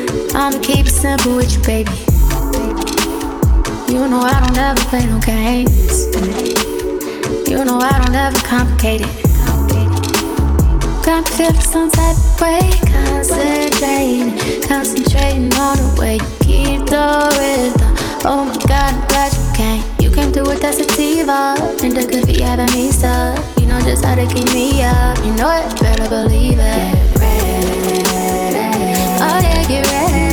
I'ma 0.33 0.59
keep 0.61 0.85
it 0.87 0.91
simple 0.91 1.35
with 1.35 1.51
you, 1.53 1.61
baby. 1.63 1.91
You 3.91 4.07
know 4.07 4.21
I 4.21 4.39
don't 4.39 4.57
ever 4.57 4.79
play 4.87 5.05
no 5.05 5.19
games. 5.19 6.07
You 7.49 7.65
know 7.65 7.79
I 7.79 7.99
don't 7.99 8.15
ever 8.15 8.39
complicate 8.39 9.01
it. 9.01 9.07
Got 11.03 11.25
me 11.25 11.31
feeling 11.35 11.59
some 11.59 11.91
type 11.91 12.15
of 12.15 12.41
way, 12.41 12.71
concentrating, 12.87 14.39
concentrating 14.63 15.53
on 15.55 15.75
the 15.75 15.95
way 15.99 16.15
you 16.15 16.37
keep 16.39 16.85
the 16.87 17.27
rhythm. 17.35 17.91
Oh 18.23 18.45
my 18.45 18.55
God, 18.67 18.93
I'm 18.93 19.07
glad 19.09 19.33
you 19.33 19.53
came. 19.53 19.83
You 19.99 20.15
came 20.15 20.31
through 20.31 20.47
with 20.47 20.61
that 20.61 20.75
sativa, 20.75 21.57
and 21.83 21.91
the 21.91 22.07
could 22.09 22.27
be 22.27 22.39
having 22.41 22.71
me 22.71 22.91
stuck. 22.91 23.37
You 23.59 23.67
know 23.67 23.81
just 23.81 24.05
how 24.05 24.15
to 24.15 24.25
keep 24.27 24.47
me 24.53 24.81
up. 24.83 25.17
You 25.25 25.33
know 25.35 25.51
it, 25.51 25.79
better 25.81 26.07
believe 26.07 26.57
it. 26.57 27.50
Yeah, 29.39 29.63
get 29.63 29.87
ready. 29.87 30.30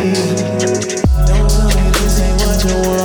Don't 0.00 1.50
tell 1.50 1.68
me 1.68 1.90
this 1.90 2.20
ain't 2.20 2.40
what 2.40 2.64
you 2.64 2.88
want. 2.88 2.99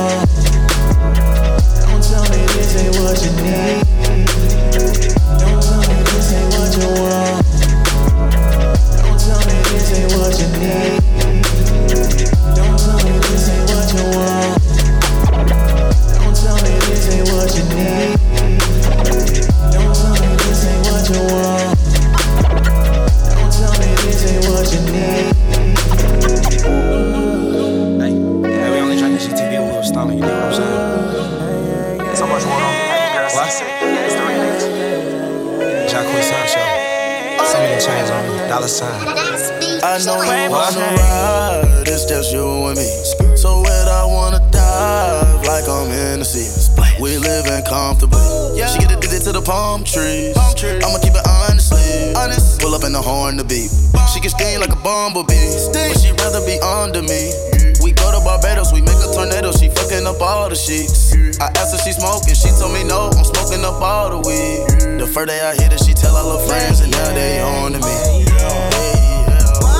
Up 60.66 60.72
sheets. 60.72 61.38
I 61.40 61.48
asked 61.56 61.72
her 61.72 61.78
she 61.78 61.92
smoking, 61.92 62.34
she 62.34 62.50
told 62.58 62.72
me 62.72 62.84
no. 62.84 63.10
I'm 63.14 63.24
smoking 63.24 63.64
up 63.64 63.80
all 63.80 64.10
the 64.10 64.18
weed. 64.26 64.98
The 64.98 65.06
first 65.06 65.28
day 65.28 65.40
I 65.40 65.54
hit 65.54 65.72
her, 65.72 65.78
she 65.78 65.94
tell 65.94 66.16
all 66.16 66.38
her 66.38 66.46
friends, 66.46 66.80
and 66.80 66.90
now 66.92 67.14
they 67.14 67.40
on 67.40 67.72
to 67.72 67.78
me. 67.78 67.96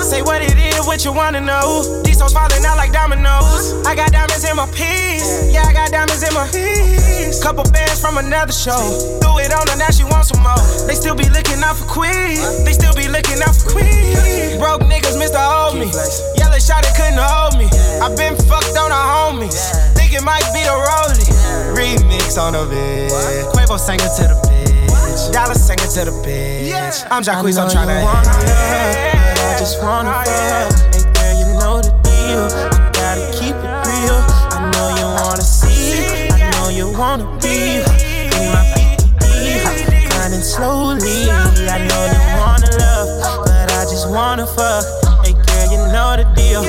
Say 0.07 0.23
what 0.23 0.41
it 0.41 0.55
is, 0.55 0.87
what 0.87 1.05
you 1.05 1.13
wanna 1.13 1.41
know. 1.41 1.83
These 2.05 2.21
hoes 2.21 2.33
falling 2.33 2.65
out 2.65 2.77
like 2.77 2.93
dominoes. 2.93 3.75
I 3.85 3.97
got 3.97 4.13
diamonds 4.13 4.45
in 4.47 4.55
my 4.55 4.67
piece. 4.71 5.51
Yeah, 5.51 5.67
I 5.67 5.73
got 5.73 5.91
diamonds 5.91 6.23
in 6.23 6.33
my 6.33 6.47
piece. 6.47 7.43
Couple 7.43 7.65
bands 7.75 8.01
from 8.01 8.17
another 8.19 8.53
show. 8.53 8.79
Threw 9.19 9.43
it 9.43 9.51
on 9.51 9.67
her, 9.67 9.77
now 9.77 9.91
she 9.91 10.05
wants 10.05 10.31
some 10.31 10.43
more. 10.47 10.63
They 10.87 10.95
still 10.95 11.17
be 11.17 11.29
looking 11.29 11.59
out 11.67 11.77
for 11.77 11.91
Queen. 11.91 12.39
They 12.63 12.73
still 12.73 12.95
be 12.95 13.09
looking 13.09 13.43
out 13.43 13.59
for 13.59 13.75
Queen. 13.75 14.63
Broke 14.63 14.87
niggas, 14.87 15.19
Mr. 15.19 15.43
Hold 15.43 15.75
Me. 15.75 15.91
Yellow 16.39 16.63
shot, 16.63 16.87
it 16.87 16.95
couldn't 16.95 17.19
hold 17.19 17.59
me. 17.59 17.67
I 17.99 18.07
been 18.15 18.39
fucked 18.47 18.79
on 18.79 18.95
the 18.95 19.03
homies. 19.11 19.96
It 20.17 20.23
might 20.25 20.49
be 20.55 20.65
the 20.65 20.73
rollie. 20.73 21.29
Remix 21.77 22.41
on 22.41 22.55
the 22.55 22.65
bed. 22.73 23.13
Quavo 23.53 23.79
singing 23.79 24.09
to 24.17 24.25
the 24.33 24.37
bitch. 24.49 25.31
Dollar 25.31 25.53
singing 25.53 25.93
to 25.93 26.05
the 26.09 26.15
bitch. 26.25 27.07
I'm 27.11 27.23
Jacquees, 27.23 27.59
I'm 27.61 27.69
tryna. 27.69 28.01
I 28.01 29.57
just 29.59 29.83
wanna 29.83 30.13
fuck. 30.25 30.73
Hey 30.89 31.05
girl, 31.13 31.35
you 31.37 31.49
know 31.61 31.83
the 31.85 31.93
deal. 32.01 32.49
I 32.49 32.89
gotta 32.97 33.29
keep 33.37 33.53
it 33.61 33.77
real. 33.85 34.17
I 34.57 34.73
know 34.73 34.89
you 34.97 35.05
wanna 35.21 35.43
see. 35.43 36.31
I 36.33 36.49
know 36.57 36.71
you 36.71 36.89
wanna 36.97 37.29
be 37.45 37.85
in 37.85 38.49
my 38.57 38.65
BD. 38.73 40.09
Grinding 40.09 40.41
slowly. 40.41 41.29
I 41.29 41.77
know 41.77 42.03
you 42.09 42.23
wanna 42.41 42.73
love, 42.81 43.45
but 43.45 43.69
I 43.71 43.85
just 43.85 44.09
wanna 44.09 44.47
fuck. 44.47 44.83
Hey 45.27 45.35
girl, 45.35 45.67
you 45.77 45.93
know 45.93 46.17
the 46.17 46.25
deal. 46.35 46.65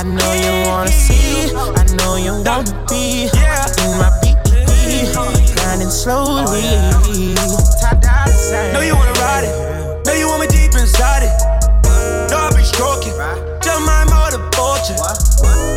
I 0.00 0.02
know 0.02 0.32
you 0.32 0.66
wanna 0.66 0.90
see. 0.90 1.52
I 1.54 1.84
know 2.00 2.16
you 2.16 2.32
wanna 2.32 2.64
be 2.88 3.28
in 3.28 3.98
my 4.00 4.08
BD. 4.24 5.12
Grinding 5.56 5.90
slowly. 5.90 6.64
Know 8.72 8.80
you 8.80 8.96
wanna 8.96 9.12
ride 9.20 9.44
it. 9.44 10.06
Know 10.06 10.14
you 10.14 10.26
want 10.26 10.40
me 10.40 10.46
deep 10.46 10.72
inside 10.72 11.24
it. 11.24 11.36
Know 12.30 12.48
I 12.48 12.50
be 12.56 12.64
stroking. 12.64 13.12
Just 13.60 13.84
my 13.84 14.06
motor 14.08 14.40
fortune. 14.56 14.96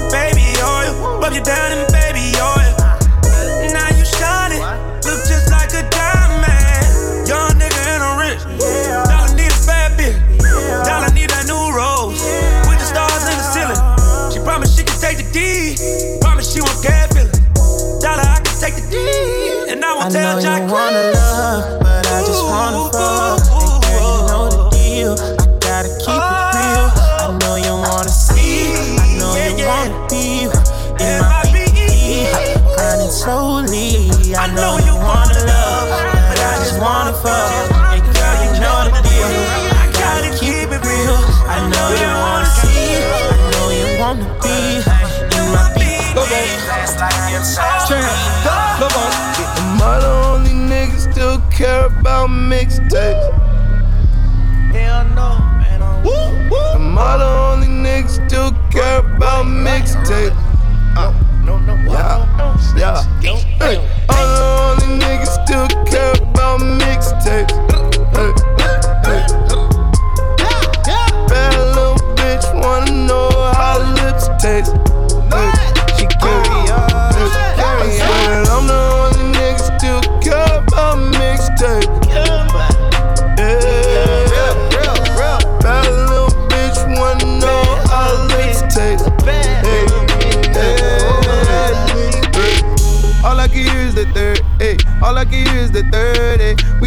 Baby 0.10 0.56
oil. 0.64 1.20
Rub 1.20 1.34
you 1.34 1.44
down 1.44 1.93
I 20.04 20.08
won't 20.08 20.18
I 20.18 20.20
tell 20.20 20.36
know 20.36 20.42
Jack 20.42 20.68
you 20.68 20.74
wanna 20.74 21.12
love, 21.14 21.80
but 21.80 22.08
I 22.08 22.26
just 22.26 22.44
wanna 22.44 22.92
fuck. 22.92 23.33
Care 51.64 51.86
about 51.86 52.30
mixtapes? 52.30 53.24
Hell 54.74 55.06
no, 55.16 55.30
man. 55.62 55.82
Am 56.76 56.98
I 56.98 57.16
the 57.16 57.26
only 57.26 57.68
nigga 57.68 58.10
still 58.10 58.52
care 58.70 59.00
about 59.00 59.46
mixtapes? 59.46 60.43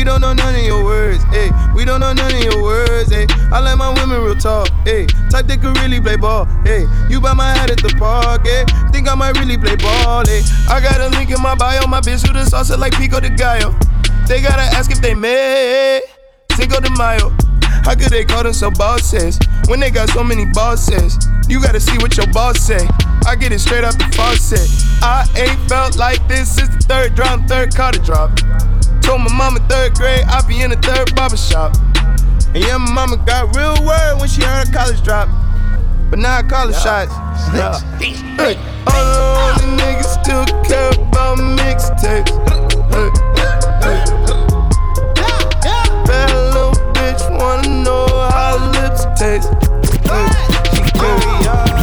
Don't 0.06 0.20
know 0.20 0.32
none 0.32 0.54
of 0.54 0.62
your 0.62 0.84
words, 0.84 1.22
ayy. 1.34 1.50
We 1.74 1.84
don't 1.84 1.98
know 1.98 2.12
none 2.12 2.32
of 2.32 2.40
your 2.40 2.62
words, 2.62 3.10
ayy. 3.10 3.28
I 3.50 3.58
like 3.58 3.76
my 3.76 3.92
women 3.92 4.22
real 4.22 4.36
talk, 4.36 4.68
ayy. 4.86 5.10
Type 5.30 5.46
that 5.48 5.60
could 5.60 5.76
really 5.78 6.00
play 6.00 6.16
ball, 6.16 6.46
ayy. 6.64 6.86
You 7.10 7.20
buy 7.20 7.34
my 7.34 7.50
hat 7.50 7.70
at 7.70 7.78
the 7.82 7.92
park, 7.98 8.44
ayy. 8.44 8.92
Think 8.92 9.10
I 9.10 9.14
might 9.16 9.36
really 9.36 9.58
play 9.58 9.74
ball, 9.74 10.24
ayy. 10.24 10.46
I 10.70 10.80
got 10.80 11.00
a 11.00 11.08
link 11.18 11.30
in 11.30 11.42
my 11.42 11.56
bio, 11.56 11.86
my 11.88 12.00
bitch 12.00 12.22
with 12.22 12.38
a 12.38 12.46
salsa 12.48 12.78
like 12.78 12.94
Pico 12.94 13.18
de 13.18 13.30
Gallo. 13.30 13.74
They 14.28 14.40
gotta 14.40 14.62
ask 14.78 14.90
if 14.90 15.02
they 15.02 15.14
made 15.14 16.02
Cinco 16.52 16.80
de 16.80 16.90
Mayo. 16.96 17.34
How 17.84 17.94
could 17.94 18.10
they 18.10 18.24
call 18.24 18.44
themselves 18.44 18.78
bosses 18.78 19.38
when 19.66 19.80
they 19.80 19.90
got 19.90 20.08
so 20.10 20.22
many 20.22 20.46
bosses? 20.54 21.18
You 21.48 21.60
gotta 21.60 21.80
see 21.80 21.98
what 21.98 22.16
your 22.16 22.26
boss 22.32 22.60
say. 22.60 22.86
I 23.26 23.34
get 23.34 23.50
it 23.50 23.58
straight 23.58 23.82
out 23.82 23.98
the 23.98 24.06
faucet. 24.14 24.70
I 25.02 25.26
ain't 25.36 25.58
felt 25.68 25.98
like 25.98 26.26
this 26.28 26.54
since 26.54 26.68
the 26.70 26.82
third 26.82 27.14
drop, 27.16 27.40
third 27.48 27.74
Carter 27.74 28.00
drop. 28.00 28.30
Told 29.06 29.20
my 29.20 29.32
mama 29.32 29.60
third 29.68 29.94
grade 29.94 30.24
I 30.26 30.44
be 30.48 30.62
in 30.62 30.70
the 30.70 30.76
third 30.76 31.14
barber 31.14 31.36
shop. 31.36 31.76
And 32.52 32.64
yeah, 32.64 32.76
my 32.76 32.90
mama 32.90 33.16
got 33.18 33.54
real 33.54 33.76
worried 33.86 34.18
when 34.18 34.28
she 34.28 34.42
heard 34.42 34.72
college 34.72 35.00
drop. 35.04 35.28
But 36.10 36.18
now 36.18 36.38
I 36.38 36.42
call 36.42 36.72
shots. 36.72 37.14
Yeah. 37.54 37.78
Hey, 38.00 38.56
all 38.88 39.54
the 39.54 39.66
niggas 39.78 40.10
still 40.24 40.44
care 40.66 40.90
about 40.90 41.38
mixtapes. 41.38 42.34
Hey, 42.90 43.10
hey. 43.86 44.02
Bad 46.06 46.32
little 46.52 46.72
bitch 46.94 47.22
wanna 47.38 47.84
know 47.84 48.06
how 48.32 48.58
lips 48.72 49.06
taste. 49.16 49.54
Hey, 50.02 50.26
she 50.74 50.82
carry 50.98 51.46
on. 51.46 51.75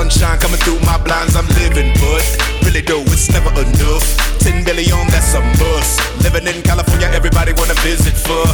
Sunshine 0.00 0.38
coming 0.38 0.56
through 0.60 0.80
my 0.80 0.96
blinds, 1.04 1.36
I'm 1.36 1.46
living, 1.60 1.92
but 2.00 2.24
really 2.64 2.80
though, 2.80 3.04
it's 3.12 3.28
never 3.28 3.52
enough. 3.52 4.06
10 4.40 4.64
billion, 4.64 4.96
that's 5.12 5.34
a 5.36 5.40
must. 5.60 6.00
Living 6.24 6.48
in 6.48 6.62
California, 6.62 7.08
everybody 7.12 7.52
wanna 7.52 7.76
visit 7.84 8.16
for. 8.16 8.46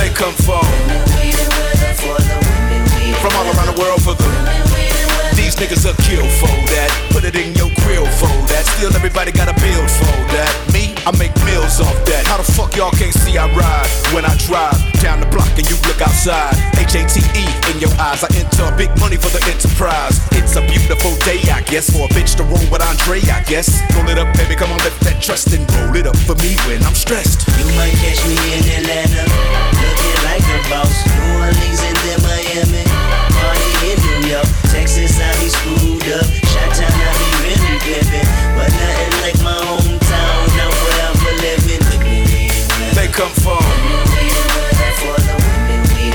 They 0.00 0.08
come 0.16 0.32
from 0.40 0.64
from 3.20 3.32
all 3.36 3.46
around 3.52 3.68
the 3.68 3.76
world 3.76 4.00
for 4.00 4.14
the. 4.16 4.24
These 5.36 5.56
niggas 5.60 5.84
are 5.84 5.96
kill 6.08 6.24
for 6.40 6.52
that. 6.72 6.90
Put 7.12 7.24
it 7.24 7.36
in 7.36 7.52
your 7.52 7.68
grill 7.84 8.06
for 8.16 8.32
that. 8.48 8.64
Still, 8.72 8.96
everybody 8.96 9.32
got 9.32 9.48
I 11.06 11.14
make 11.22 11.30
meals 11.46 11.78
off 11.78 11.94
that. 12.10 12.26
How 12.26 12.34
the 12.34 12.48
fuck 12.58 12.74
y'all 12.74 12.90
can't 12.90 13.14
see 13.14 13.38
I 13.38 13.46
ride 13.54 13.86
when 14.10 14.26
I 14.26 14.34
drive 14.42 14.74
down 14.98 15.22
the 15.22 15.30
block 15.30 15.46
and 15.54 15.62
you 15.70 15.78
look 15.86 16.02
outside? 16.02 16.58
H 16.82 16.98
A 16.98 17.06
T 17.06 17.22
E 17.38 17.46
in 17.70 17.78
your 17.78 17.94
eyes. 18.02 18.26
I 18.26 18.28
enter 18.34 18.66
big 18.74 18.90
money 18.98 19.14
for 19.14 19.30
the 19.30 19.38
enterprise. 19.46 20.18
It's 20.34 20.58
a 20.58 20.66
beautiful 20.66 21.14
day, 21.22 21.38
I 21.46 21.62
guess, 21.70 21.94
for 21.94 22.10
a 22.10 22.10
bitch 22.10 22.34
to 22.42 22.44
roll 22.50 22.58
with 22.74 22.82
Andre, 22.82 23.22
I 23.30 23.46
guess. 23.46 23.70
Roll 23.94 24.10
it 24.10 24.18
up, 24.18 24.34
baby, 24.34 24.58
come 24.58 24.74
on, 24.74 24.82
lift 24.82 24.98
that 25.06 25.22
trust 25.22 25.54
and 25.54 25.62
roll 25.78 25.94
it 25.94 26.10
up 26.10 26.18
for 26.26 26.34
me 26.42 26.58
when 26.66 26.82
I'm 26.82 26.98
stressed. 26.98 27.46
You 27.54 27.70
might 27.78 27.94
catch 28.02 28.26
me 28.26 28.34
in 28.58 28.66
Atlanta, 28.66 29.30
looking 29.78 30.18
like 30.26 30.42
a 30.42 30.58
boss. 30.66 30.90
New 31.06 31.38
Orleans 31.38 31.86
and 31.86 31.98
then 32.02 32.18
Miami, 32.26 32.82
party 32.82 33.94
in 33.94 33.96
New 34.02 34.34
York. 34.34 34.50
Texas, 34.74 35.22
I 35.22 35.30
be 35.38 35.54
screwed 35.54 36.02
up. 36.18 36.26
Shot 36.50 36.82
I 36.82 36.90
be 37.14 37.26
really 37.46 37.78
pimpin'. 37.86 38.26
But 38.58 38.74
nothing 38.74 39.14
like 39.22 39.38
come 43.16 43.32
from, 43.32 43.62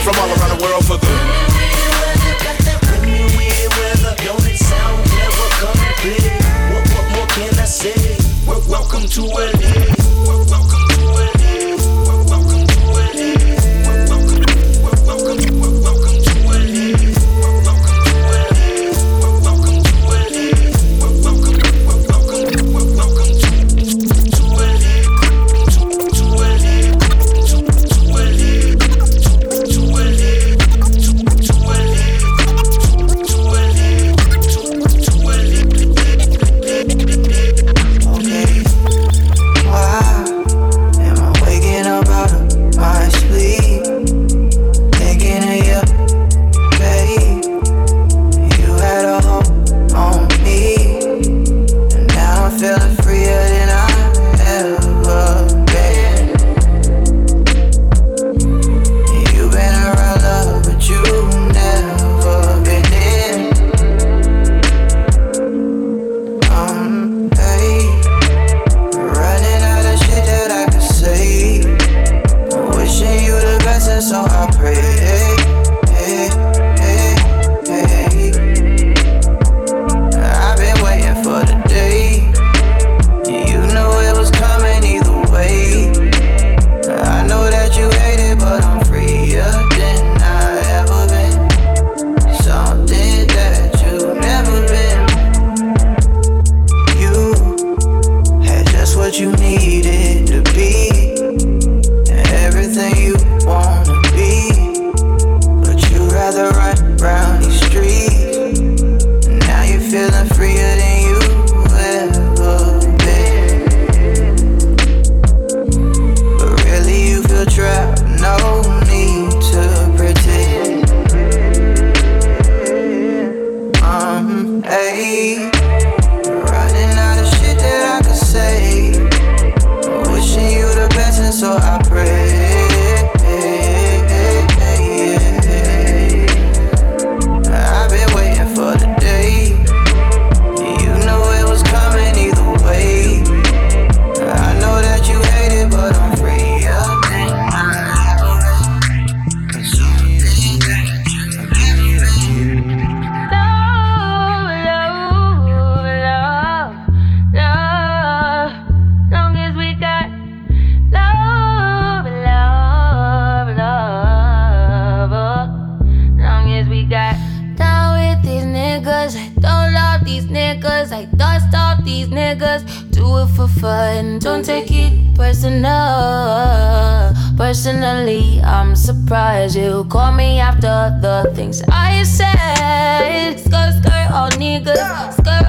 from 0.03 0.15
all 0.19 0.29
around 0.29 0.55
the 0.55 0.63
world 0.63 0.85
for 0.85 0.97
the 0.97 1.07
What, 6.71 6.83
what 6.93 7.11
more 7.15 7.27
can 7.27 7.57
I 7.57 7.65
say? 7.65 8.17
Welcome 8.45 9.07
to 9.07 9.21
LA. 9.25 10.00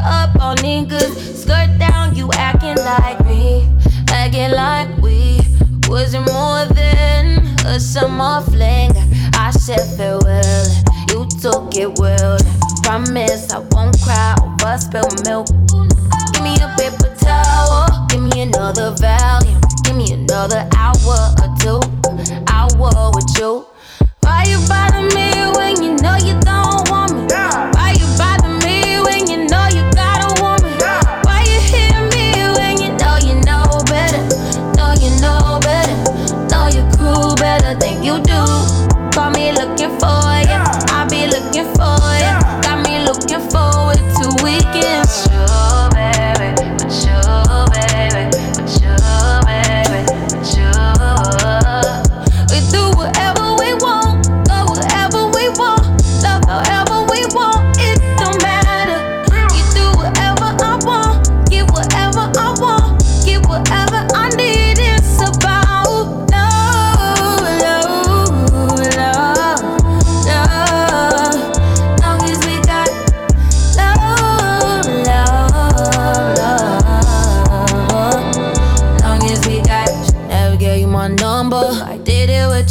up 0.03 0.35
on 0.41 0.57
niggas. 0.59 1.37
Skirt 1.43 1.79
down, 1.79 2.15
you 2.15 2.31
acting 2.35 2.77
like 2.85 3.25
me. 3.27 3.69
Acting 4.09 4.53
like 4.53 4.88
we 4.99 5.41
wasn't 5.88 6.31
more 6.33 6.65
than 6.67 7.45
a 7.67 7.79
summer 7.81 8.41
fling. 8.43 8.93
I 9.35 9.51
said 9.51 9.85
farewell, 9.97 10.67
you 11.11 11.27
took 11.41 11.75
it 11.77 11.99
well. 11.99 12.38
Promise 12.83 13.53
I 13.53 13.59
won't 13.71 14.01
cry 14.03 14.35
over 14.43 14.79
spilled 14.79 15.25
milk. 15.25 15.47
Give 16.33 16.43
me 16.43 16.57
a 16.57 16.69
paper 16.77 17.15
towel, 17.19 18.07
give 18.09 18.23
me 18.23 18.43
another 18.43 18.91
volume. 18.93 19.61
Give 19.85 19.97
me 19.97 20.12
another 20.12 20.69
hour 20.77 21.19
or 21.43 21.51
two, 21.61 21.81
hour 22.49 23.11
with 23.15 23.38
you. 23.38 23.67
Why 24.21 24.45
you 24.49 24.59
bother 24.69 25.03
me? 25.15 25.22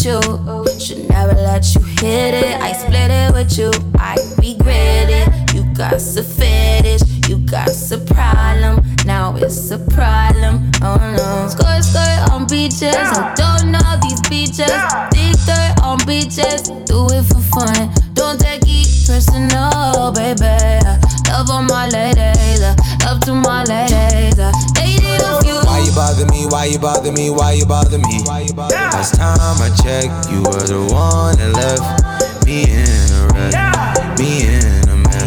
with 0.05 0.25
you. 0.25 0.33
Oh, 0.47 0.65
should 0.79 1.09
never 1.09 1.33
let 1.33 1.75
you 1.75 1.81
hit 1.81 2.33
it. 2.33 2.61
I 2.61 2.73
split 2.73 3.11
it 3.11 3.33
with 3.33 3.57
you. 3.57 3.71
I 3.95 4.15
regret 4.37 5.09
it. 5.09 5.53
You 5.53 5.63
got 5.73 5.93
a 5.93 6.23
fetish. 6.23 7.01
You 7.29 7.37
got 7.39 7.69
a 7.69 7.97
problem. 8.13 8.83
Now 9.05 9.35
it's 9.35 9.71
a 9.71 9.77
problem. 9.77 10.71
Oh 10.81 10.97
no. 11.17 11.47
Score, 11.49 11.81
score 11.81 12.33
on 12.33 12.47
beaches. 12.47 12.95
I 12.95 13.33
don't 13.35 13.71
know 13.71 13.99
these 14.01 14.21
beaches. 14.29 14.71
Dig 15.11 15.35
dirt 15.45 15.83
on 15.83 15.99
beaches. 16.05 16.69
Do 16.85 17.07
it 17.11 17.23
for 17.25 17.41
fun. 17.53 17.91
Don't 18.13 18.39
take 18.39 18.63
it 18.65 18.87
personal, 19.07 20.11
baby. 20.11 20.81
Love 21.29 21.49
on 21.49 21.67
my 21.67 21.87
ladies. 21.89 22.61
Love 23.05 23.19
to 23.21 23.33
my 23.33 23.63
ladies. 23.65 24.35
They 24.73 24.97
did 24.97 25.21
a 25.21 25.41
why 25.81 25.87
you 25.87 25.95
bother 25.95 26.25
me? 26.27 26.45
Why 26.45 26.65
you 26.65 26.77
bother 26.77 27.11
me? 27.11 27.31
Why 27.31 27.53
you 27.53 27.65
bother 27.65 27.97
me? 27.97 28.19
Last 28.21 29.15
time 29.15 29.57
I 29.57 29.73
checked, 29.81 30.29
you 30.29 30.43
were 30.45 30.61
the 30.61 30.85
one 30.93 31.33
that 31.41 31.57
left 31.57 32.45
me 32.45 32.69
in 32.69 32.85
a 33.17 33.25
wreck, 33.33 33.57
me 34.19 34.45
in 34.45 34.85
a 34.85 34.95
mess. 35.01 35.25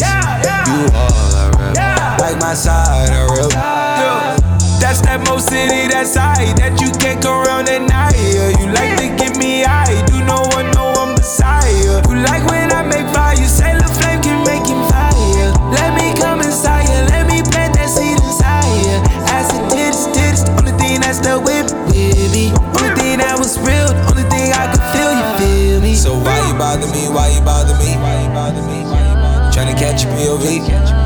You 0.70 0.86
all 0.94 1.34
I 1.34 1.50
rep, 1.58 2.20
like 2.20 2.38
my 2.38 2.54
side 2.54 3.10
I 3.10 3.26
rep. 3.34 3.50
That's 4.78 5.00
that 5.02 5.26
Mo 5.26 5.38
City, 5.42 5.90
that 5.90 6.06
side 6.06 6.54
that 6.62 6.78
you 6.78 6.94
can't 7.02 7.20
go 7.20 7.42
around 7.42 7.68
at 7.68 7.82
night. 7.82 8.14
Yeah, 8.14 8.54
you 8.54 8.70
like 8.70 8.94
to 9.02 9.10
get 9.18 9.36
me 9.36 9.66
high, 9.66 9.90
do 10.06 10.22
no 10.22 10.46
one 10.54 10.70
know 10.70 10.94
I'm 10.94 11.16
beside 11.16 11.66
you. 11.82 11.98
You 12.14 12.22
like 12.22 12.46
when 12.46 12.70
I 12.70 12.86
make 12.86 13.10
fire, 13.12 13.34
you 13.34 13.50
say 13.50 13.74
you 26.54 26.60
bother 26.60 26.86
me? 26.86 27.08
Why 27.08 27.28
you 27.30 27.40
bother 27.40 27.74
me? 27.78 27.96
Why 27.96 28.22
you 28.22 28.28
bother 28.28 28.62
me? 28.62 28.82
Trying 29.52 29.74
to 29.74 29.80
catch 29.80 30.04
a 30.04 30.06
POV. 30.06 31.03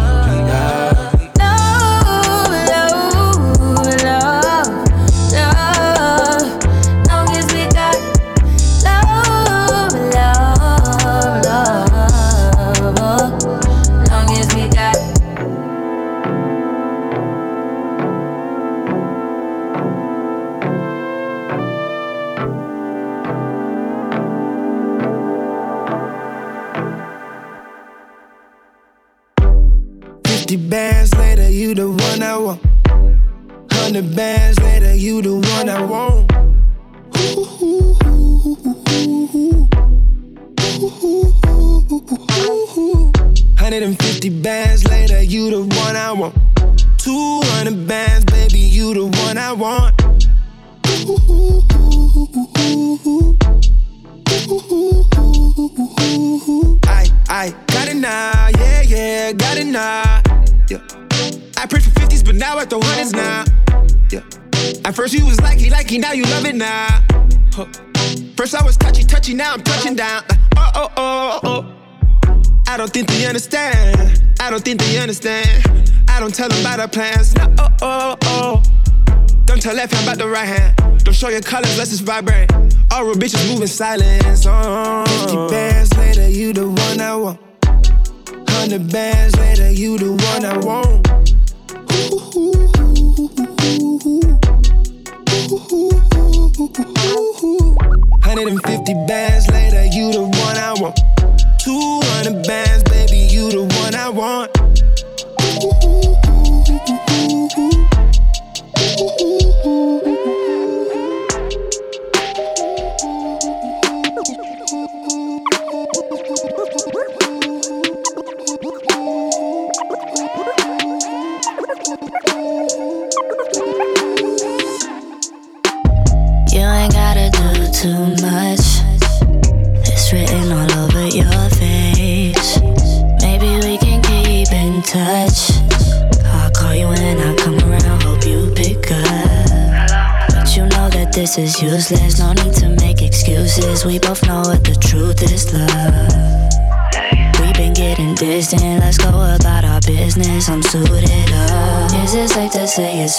Right 80.39 80.47
hand. 80.47 81.05
Don't 81.05 81.15
show 81.15 81.29
your 81.29 81.41
colors 81.41 81.71
unless 81.73 81.93
it's 81.93 82.01
vibrant. 82.01 82.53
All 82.93 83.05
real 83.05 83.15
bitches 83.15 83.49
moving 83.51 83.67
silence. 83.67 84.47
Oh. 84.47 85.05
50 85.07 85.49
bands 85.49 85.97
later, 85.97 86.29
you 86.29 86.53
the 86.53 86.69
one 86.69 87.01
I 87.01 87.15
want. 87.17 87.41
100 87.65 88.93
bands 88.93 89.37
later, 89.37 89.71
you 89.71 89.99
the 89.99 90.13
one 90.13 90.45
I 90.45 90.57
want. 90.59 91.09
150 98.25 98.95
bands 99.07 99.49
later, 99.51 99.68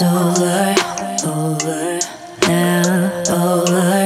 it's 0.01 0.07
over? 0.07 0.75
Over 1.27 1.99
now, 2.47 3.21
over. 3.29 4.05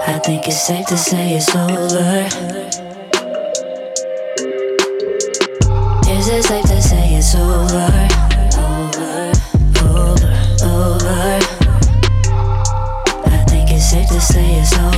I 0.00 0.18
think 0.24 0.48
it's 0.48 0.66
safe 0.66 0.86
to 0.86 0.96
say 0.96 1.34
it's 1.34 1.54
over. 1.54 2.26
Is 6.10 6.28
it 6.28 6.42
safe 6.44 6.64
to 6.64 6.80
say 6.80 7.16
it's 7.16 7.34
over? 7.34 8.08
Over, 8.56 9.32
over, 9.84 10.32
over. 10.64 11.38
I 13.26 13.44
think 13.48 13.70
it's 13.70 13.90
safe 13.90 14.08
to 14.08 14.20
say 14.20 14.54
it's 14.54 14.72
over. 14.78 14.88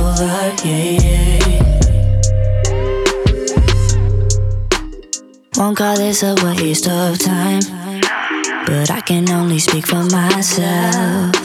Won't 5.57 5.77
call 5.77 5.95
this 5.97 6.23
a 6.23 6.33
waste 6.43 6.87
of 6.87 7.19
time. 7.19 7.80
But 8.67 8.91
I 8.91 9.01
can 9.01 9.29
only 9.29 9.59
speak 9.59 9.87
for 9.87 10.03
myself. 10.05 11.35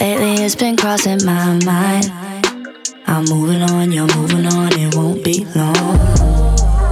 Lately 0.00 0.42
it's 0.44 0.54
been 0.54 0.76
crossing 0.76 1.24
my 1.24 1.58
mind. 1.64 2.10
I'm 3.06 3.24
moving 3.24 3.62
on, 3.62 3.92
you're 3.92 4.06
moving 4.16 4.46
on, 4.46 4.72
it 4.72 4.94
won't 4.94 5.22
be 5.22 5.44
long. 5.54 5.98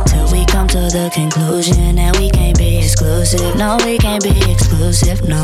Till 0.06 0.30
we 0.32 0.44
come 0.46 0.68
to 0.68 0.78
the 0.92 1.10
conclusion 1.14 1.96
that 1.96 2.18
we 2.18 2.30
can't 2.30 2.58
be 2.58 2.78
exclusive. 2.78 3.56
No, 3.56 3.78
we 3.84 3.98
can't 3.98 4.22
be 4.22 4.36
exclusive, 4.50 5.26
no. 5.26 5.42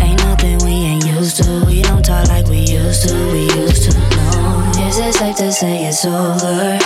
Ain't 0.00 0.20
nothing 0.24 0.58
we 0.64 0.72
ain't 0.72 1.04
used 1.06 1.42
to. 1.42 1.64
We 1.66 1.82
don't 1.82 2.04
talk 2.04 2.28
like 2.28 2.46
we 2.46 2.60
used 2.60 3.08
to, 3.08 3.14
we 3.32 3.44
used 3.60 3.90
to 3.90 3.98
know. 3.98 4.72
Is 4.88 4.98
it 4.98 5.14
safe 5.14 5.36
to 5.36 5.52
say 5.52 5.84
it's 5.84 6.04
over? 6.04 6.78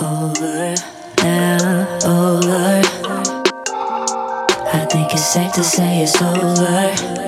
Over, 0.00 0.74
now, 1.22 1.98
over. 2.04 2.97
Safe 5.28 5.52
to 5.52 5.62
say 5.62 6.04
it's 6.04 6.22
over. 6.22 7.27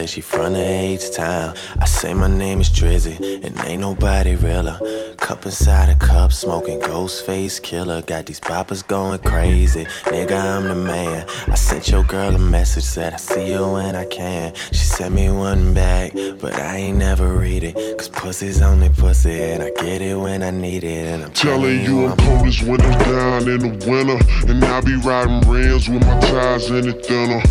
say 0.00 0.06
she 0.06 0.20
from 0.20 0.54
the 0.54 0.64
H 0.64 1.12
town. 1.14 1.54
I 1.78 1.84
say 1.84 2.14
my 2.14 2.28
name 2.28 2.60
is 2.60 2.70
Drizzy, 2.70 3.16
and 3.44 3.54
ain't 3.66 3.80
nobody 3.80 4.34
realer. 4.34 4.78
Cup 5.18 5.44
inside 5.44 5.90
a 5.90 5.94
cup, 5.94 6.32
smoking 6.32 6.80
Ghostface 6.80 7.60
Killah. 7.60 8.06
Got 8.06 8.26
these 8.26 8.40
poppers 8.40 8.82
going 8.82 9.18
crazy. 9.18 9.84
Nigga, 10.04 10.38
I'm 10.56 10.68
the 10.68 10.74
man. 10.74 11.26
I 11.48 11.54
sent 11.54 11.88
your 11.88 12.04
girl 12.04 12.34
a 12.34 12.38
message, 12.38 12.84
said 12.84 13.12
I 13.12 13.16
see 13.16 13.52
you 13.52 13.72
when 13.72 13.94
I 13.94 14.06
can. 14.06 14.54
She 14.72 14.84
sent 14.96 15.14
me 15.14 15.30
one 15.30 15.74
back, 15.74 16.12
but 16.40 16.54
I 16.54 16.76
ain't 16.76 16.98
never 16.98 17.36
read 17.36 17.64
it. 17.64 17.74
Cause 17.98 18.08
pussy's 18.08 18.62
only 18.62 18.88
pussy, 18.88 19.42
and 19.42 19.62
I 19.62 19.70
get 19.70 20.00
it 20.00 20.16
when 20.16 20.42
I 20.42 20.50
need 20.50 20.84
it. 20.84 21.06
And 21.06 21.24
I'm 21.24 21.32
Telling 21.32 21.84
you 21.84 22.06
I'm 22.06 22.16
cold 22.16 22.46
as 22.46 22.62
winter 22.62 22.90
down 22.90 23.48
in 23.48 23.60
the 23.60 23.90
winter. 23.90 24.18
And 24.50 24.64
I 24.64 24.80
be 24.80 24.96
riding 24.96 25.40
rims 25.48 25.88
with 25.88 26.04
my 26.06 26.18
tires 26.20 26.70
in 26.70 26.86
the 26.86 26.92
thinner. 26.92 27.42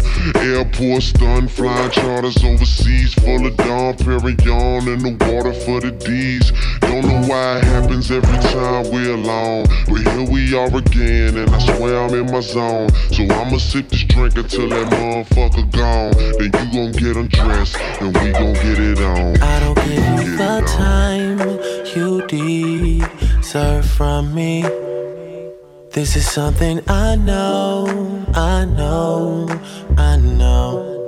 Airport 0.41 1.04
stun, 1.04 1.47
flying 1.47 1.91
charters 1.91 2.43
overseas. 2.43 3.13
Full 3.15 3.45
of 3.45 3.56
Dom 3.58 3.95
Perignon 3.97 4.88
in 4.88 4.99
the 4.99 5.25
water 5.25 5.54
for 5.54 5.80
the 5.80 5.91
D's. 5.91 6.52
Don't 6.82 7.06
know 7.06 7.21
why 7.28 7.58
it 7.58 7.63
happens 7.65 8.10
every 8.12 8.39
time 8.49 8.89
we're 8.91 9.13
alone. 9.13 9.65
But 9.88 10.02
here 10.02 10.30
we 10.30 10.56
are 10.56 10.75
again, 10.75 11.38
and 11.38 11.49
I 11.49 11.60
swear 11.60 12.04
I'm 12.04 12.13
in 12.13 12.32
my 12.32 12.39
zone. 12.39 12.89
So 13.12 13.23
I'ma 13.23 13.58
sip 13.58 13.89
this 13.89 14.04
drink 14.04 14.36
until 14.38 14.69
that 14.69 14.88
motherfucker 14.91 15.69
gone. 15.71 16.13
Then 16.39 16.49
you 16.49 16.73
gon' 16.73 16.91
get 16.93 17.15
undressed, 17.17 17.78
and 18.02 18.15
we 18.17 18.32
gon' 18.32 18.54
get 18.54 18.79
it 18.80 19.00
on. 19.00 19.42
I 19.42 19.60
don't 19.60 19.76
give 19.76 20.06
you 20.20 20.38
the 20.38 20.62
time 20.65 21.39
you 21.96 22.26
deserve 22.28 23.86
from 23.86 24.34
me. 24.34 24.62
This 25.92 26.15
is 26.15 26.30
something 26.30 26.82
I 26.88 27.15
know, 27.15 28.26
I 28.34 28.65
know, 28.65 29.48
I 29.98 30.18
know. 30.18 31.08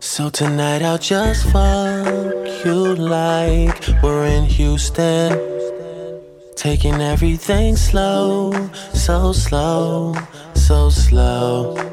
So 0.00 0.30
tonight 0.30 0.82
I'll 0.82 0.98
just 0.98 1.46
fuck 1.50 2.64
you 2.64 2.94
like 2.96 3.80
we're 4.02 4.26
in 4.26 4.44
Houston. 4.44 5.38
Taking 6.56 7.00
everything 7.00 7.76
slow, 7.76 8.52
so 8.92 9.32
slow, 9.32 10.14
so 10.54 10.90
slow. 10.90 11.89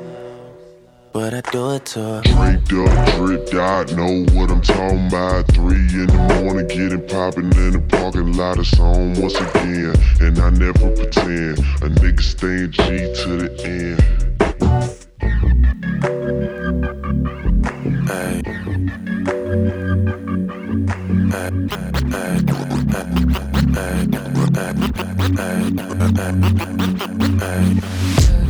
But 1.17 1.34
I 1.34 1.41
do 1.49 1.71
it 1.71 1.84
to 1.88 1.99
her. 1.99 2.21
Draped 2.21 2.73
up, 2.73 3.15
dripped 3.15 3.56
out, 3.56 3.91
know 3.93 4.23
what 4.36 4.51
I'm 4.51 4.62
talking 4.62 5.08
about. 5.08 5.47
Three 5.51 5.73
in 5.73 6.06
the 6.06 6.41
morning, 6.43 6.67
getting 6.67 7.08
poppin' 7.08 7.51
in 7.58 7.71
the 7.71 7.80
parking 7.89 8.34
lot. 8.34 8.60
It's 8.60 8.80
on 8.80 9.19
once 9.19 9.34
again, 9.34 9.95
and 10.21 10.38
I 10.38 10.51
never 10.51 10.95
pretend. 10.95 11.58
A 11.58 11.89
nigga 11.89 12.21
staying 12.21 12.69
G 12.69 12.84
to 12.84 13.30
the 13.41 13.49
end. 13.65 13.99
Ay. 18.12 18.43
Ay, 21.34 21.49
ay, 21.73 21.97
ay, 22.13 22.38
ay, 22.93 23.89
ay, 25.39 25.65
ay, 26.19 26.38
ay. 27.41 28.46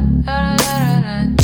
It's 0.00 1.37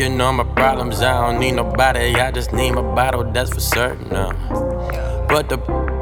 drinking 0.00 0.20
all 0.22 0.32
my 0.32 0.44
problems. 0.44 1.02
I 1.02 1.26
don't 1.26 1.38
need 1.38 1.52
nobody, 1.52 2.14
I 2.14 2.30
just 2.30 2.54
need 2.54 2.70
my 2.72 2.80
bottle, 2.80 3.22
that's 3.22 3.52
for 3.52 3.60
certain. 3.60 4.10
Uh. 4.10 4.32
Put 5.28 5.50
the 5.50 5.58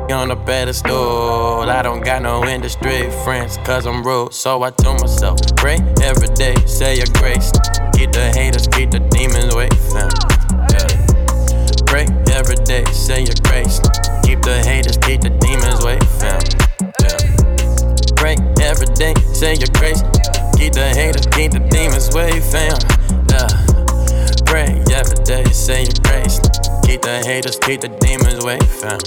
on 0.14 0.30
a 0.30 0.36
pedestal. 0.36 1.68
I 1.68 1.82
don't 1.82 2.04
got 2.04 2.22
no 2.22 2.46
industry 2.46 3.10
friends, 3.24 3.56
cause 3.58 3.86
I'm 3.86 4.04
rude. 4.04 4.32
So 4.32 4.62
I 4.62 4.70
told 4.70 5.00
myself, 5.00 5.40
pray 5.56 5.78
every 6.02 6.28
day, 6.28 6.54
say 6.66 6.96
your 6.96 7.10
grace. 7.14 7.50
Keep 7.94 8.12
the 8.12 8.30
haters, 8.34 8.68
keep 8.68 8.92
the 8.92 9.00
demons 9.00 9.52
away, 9.52 9.68
fam. 9.90 10.10
Yeah. 10.70 10.86
Pray 11.86 12.06
every 12.32 12.56
day, 12.64 12.84
say 12.92 13.22
your 13.22 13.38
grace. 13.42 13.80
Keep 14.22 14.42
the 14.42 14.62
haters, 14.64 14.96
keep 14.98 15.22
the 15.22 15.30
demons 15.42 15.82
away, 15.82 15.98
fam. 16.22 16.38
Yeah. 17.02 18.14
Pray 18.14 18.36
every 18.62 18.86
day, 18.94 19.14
say 19.34 19.54
your 19.54 19.72
grace. 19.74 20.02
Keep 20.56 20.74
the 20.74 20.92
haters, 20.94 21.26
keep 21.26 21.50
the 21.50 21.66
demons 21.70 22.14
away, 22.14 22.38
fam. 22.40 22.78
Yeah. 23.30 23.77
Pray 24.48 24.82
every 24.92 25.24
day, 25.24 25.44
say 25.52 25.82
your 25.84 25.92
grace. 26.02 26.40
Keep 26.84 27.02
the 27.02 27.22
haters, 27.24 27.58
keep 27.58 27.80
the 27.82 27.88
demons 28.00 28.42
away, 28.42 28.58
fam. 28.80 28.98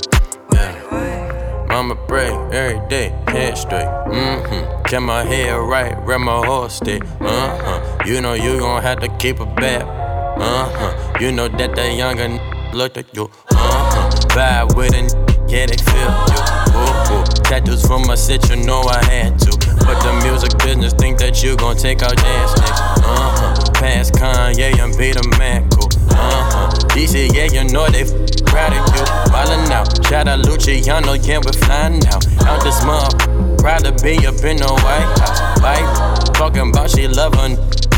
Yeah. 0.53 1.65
Mama 1.69 1.95
pray 2.07 2.29
every 2.51 2.79
day, 2.89 3.09
head 3.27 3.57
straight. 3.57 3.87
Mm-hmm. 4.11 4.83
Kept 4.83 5.03
my 5.03 5.23
head 5.23 5.53
right, 5.57 5.95
where 6.05 6.19
my 6.19 6.45
horse 6.45 6.75
stay. 6.75 6.99
Uh-huh. 7.19 8.03
You 8.05 8.21
know 8.21 8.33
you 8.33 8.59
gon' 8.59 8.81
have 8.81 8.99
to 8.99 9.07
keep 9.17 9.39
a 9.39 9.45
bad. 9.45 9.83
Uh-huh. 9.83 11.17
You 11.19 11.31
know 11.31 11.47
that 11.47 11.75
that 11.75 11.95
younger 11.95 12.23
n- 12.23 12.73
looked 12.73 12.97
at 12.97 13.13
you. 13.15 13.25
Uh-huh. 13.51 14.09
Vibe 14.35 14.75
with 14.77 14.93
a 14.93 14.97
n- 14.97 15.49
yeah, 15.49 15.65
they 15.65 15.77
feel 15.77 16.11
you. 16.31 16.41
Ooh, 16.77 17.19
ooh. 17.19 17.25
Tattoos 17.43 17.85
from 17.85 18.05
my 18.07 18.15
set, 18.15 18.47
you 18.49 18.57
know 18.57 18.81
I 18.81 19.03
had 19.05 19.39
to. 19.39 19.60
But 19.85 20.01
the 20.03 20.13
music 20.23 20.57
business 20.59 20.93
think 20.93 21.17
that 21.19 21.43
you 21.43 21.55
gon' 21.55 21.77
take 21.77 22.01
our 22.03 22.15
dance 22.15 22.55
next. 22.57 22.81
Uh-huh. 23.01 23.71
Past 23.73 24.13
Kanye 24.13 24.77
and 24.79 24.95
be 24.97 25.11
the 25.11 25.23
man, 25.37 25.69
cool. 25.69 25.89
Uh-huh. 26.11 26.69
DC, 26.93 27.33
yeah, 27.33 27.45
you 27.45 27.63
know 27.71 27.87
they 27.89 28.01
f- 28.01 28.45
proud 28.45 28.73
of 28.73 28.83
you. 28.95 29.05
Ballin' 29.31 29.71
out. 29.71 29.87
Shout 30.05 30.27
out 30.27 30.39
Luciano, 30.45 31.13
yeah, 31.13 31.39
we're 31.43 31.53
flying 31.53 32.05
out. 32.07 32.25
Out 32.45 32.63
this 32.63 32.83
month. 32.85 33.17
Proud 33.59 33.85
to 33.85 33.91
be 34.03 34.17
up 34.25 34.41
in 34.43 34.57
the 34.57 34.69
White 34.81 35.09
House. 35.19 35.61
White, 35.61 36.33
talking 36.33 36.69
about 36.69 36.89
she 36.89 37.03
her 37.03 37.13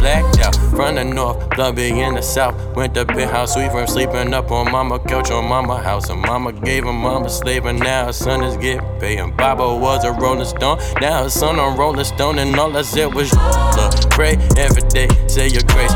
blacked 0.03 0.39
out. 0.39 0.55
From 0.75 0.95
the 0.95 1.03
north, 1.03 1.49
blood 1.51 1.79
in 1.79 2.15
the 2.15 2.21
south. 2.21 2.55
Went 2.75 2.93
to 2.95 3.05
penthouse 3.05 3.53
suite 3.53 3.71
from 3.71 3.87
sleeping 3.87 4.33
up 4.33 4.51
on 4.51 4.69
mama 4.71 4.99
couch 4.99 5.31
on 5.31 5.47
mama 5.47 5.81
house. 5.81 6.09
And 6.09 6.21
mama 6.21 6.51
gave 6.51 6.83
him 6.83 6.97
mama 6.97 7.29
slave, 7.29 7.65
and 7.65 7.79
now 7.79 8.05
her 8.07 8.13
son 8.13 8.43
is 8.43 8.57
getting 8.57 8.85
paid. 8.99 9.19
And 9.19 9.35
Baba 9.37 9.63
was 9.63 10.03
a 10.03 10.11
rolling 10.11 10.45
stone, 10.45 10.77
now 10.99 11.23
her 11.23 11.29
son 11.29 11.57
on 11.57 11.77
rolling 11.77 12.05
stone, 12.05 12.39
and 12.39 12.53
all 12.59 12.75
I 12.75 12.81
said 12.81 13.13
was 13.13 13.31
look, 13.77 13.93
pray 14.11 14.35
every 14.57 14.83
day, 14.89 15.07
say 15.27 15.47
your 15.47 15.63
grace. 15.73 15.95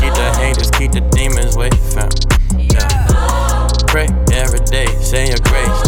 Keep 0.00 0.14
the 0.14 0.28
haters, 0.38 0.70
keep 0.70 0.92
the 0.92 1.02
demons 1.10 1.56
away, 1.56 1.70
fam. 1.92 2.08
Yeah. 2.56 3.68
Pray 3.88 4.06
every 4.32 4.60
day, 4.60 4.86
say 5.02 5.26
your 5.26 5.42
grace. 5.50 5.80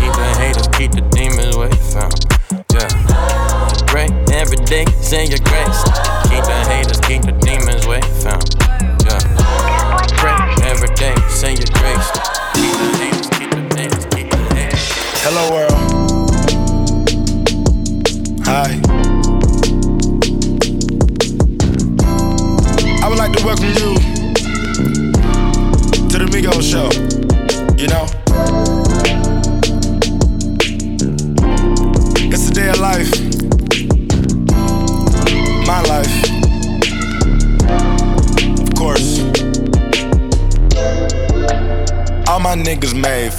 Keep 0.00 0.12
the 0.16 0.28
haters, 0.40 0.68
keep 0.68 0.92
the 0.92 1.04
demons 1.12 1.54
away, 1.54 1.70
fam. 1.92 2.39
Pray 3.90 4.06
every 4.32 4.56
day, 4.66 4.84
say 5.02 5.24
your 5.24 5.40
grace. 5.40 5.82
Keep 6.30 6.44
the 6.44 6.64
haters, 6.70 7.00
keep 7.00 7.22
the 7.22 7.39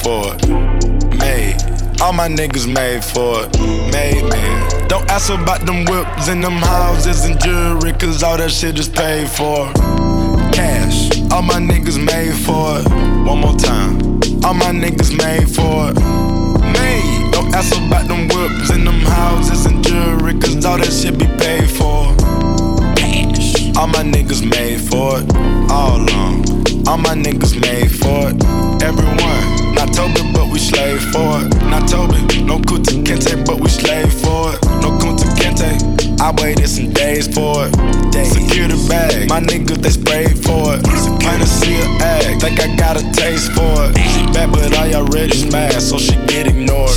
for 0.02 0.34
it. 0.34 0.48
Made. 1.18 1.56
All 2.02 2.14
my 2.14 2.28
niggas 2.28 2.68
made 2.72 3.04
for 3.04 3.46
it. 3.46 3.60
Made, 3.94 4.24
man. 4.30 4.88
Don't 4.88 5.08
ask 5.10 5.30
about 5.30 5.66
them 5.66 5.86
whips 5.86 6.28
and 6.28 6.44
them 6.44 6.54
houses 6.54 7.26
and 7.26 7.40
jewelry, 7.40 7.94
cause 7.94 8.24
all 8.24 8.38
that 8.38 8.52
shit 8.52 8.80
is 8.80 8.90
paid 8.90 9.30
for. 9.30 9.72
Cash. 10.52 11.12
All 11.32 11.44
my 11.44 11.60
niggas 11.60 12.00
made 12.04 12.34
for 12.46 12.80
it. 12.80 12.90
One 13.28 13.40
more 13.42 13.56
time. 13.56 14.02
All 14.44 14.56
my 14.56 14.72
niggas 14.74 15.16
made 15.16 15.48
for 15.48 15.90
it. 15.90 15.96
Made. 16.74 17.32
Don't 17.32 17.54
ask 17.54 17.76
about 17.78 18.08
them 18.08 18.28
whips 18.28 18.72
and 18.72 18.86
them 18.86 19.02
houses 19.02 19.66
and 19.66 19.84
jewelry, 19.84 20.34
cause 20.40 20.66
all 20.66 20.78
that 20.78 20.92
shit 20.92 21.18
be 21.20 21.28
paid 21.38 21.70
for. 21.70 22.16
Cash. 22.96 23.78
All 23.78 23.88
my 23.88 24.04
niggas 24.04 24.44
made 24.44 24.82
for 24.82 25.20
it. 25.20 25.26
All 25.72 25.98
along. 26.02 26.46
All 26.88 26.98
my 26.98 27.14
niggas 27.16 27.60
made 27.62 27.92
for 27.92 28.32
it. 28.32 28.84
Everyone. 28.84 29.71
Not 29.82 29.96
Toby, 29.96 30.22
but 30.32 30.48
we 30.48 30.60
slave 30.60 31.02
for 31.12 31.42
it. 31.42 31.50
Not 31.66 31.90
Toby. 31.90 32.44
No 32.44 32.60
Kunta 32.60 33.02
Kinte, 33.04 33.44
but 33.44 33.60
we 33.60 33.68
slave 33.68 34.14
for 34.14 34.54
it. 34.54 34.62
No 34.78 34.94
Kunta 35.02 35.26
Kinte. 35.34 36.22
I 36.22 36.30
waited 36.40 36.70
some 36.70 36.94
days 36.94 37.26
for 37.26 37.66
it. 37.66 37.74
Secure 38.28 38.68
the 38.68 38.78
bag. 38.88 39.28
My 39.28 39.40
niggas, 39.42 39.82
they 39.82 39.90
sprayed 39.90 40.38
for 40.46 40.78
it. 40.78 40.86
Kinda 41.20 41.48
see 41.48 41.74
her 41.74 41.98
egg. 42.00 42.40
Think 42.40 42.62
I 42.62 42.76
got 42.76 43.02
a 43.02 43.12
taste 43.12 43.54
for 43.54 43.90
it. 43.90 43.98
I 45.02 45.04
already 45.04 45.36
smashed, 45.36 45.90
so 45.90 45.98
she 45.98 46.14
get 46.28 46.46
ignored. 46.46 46.94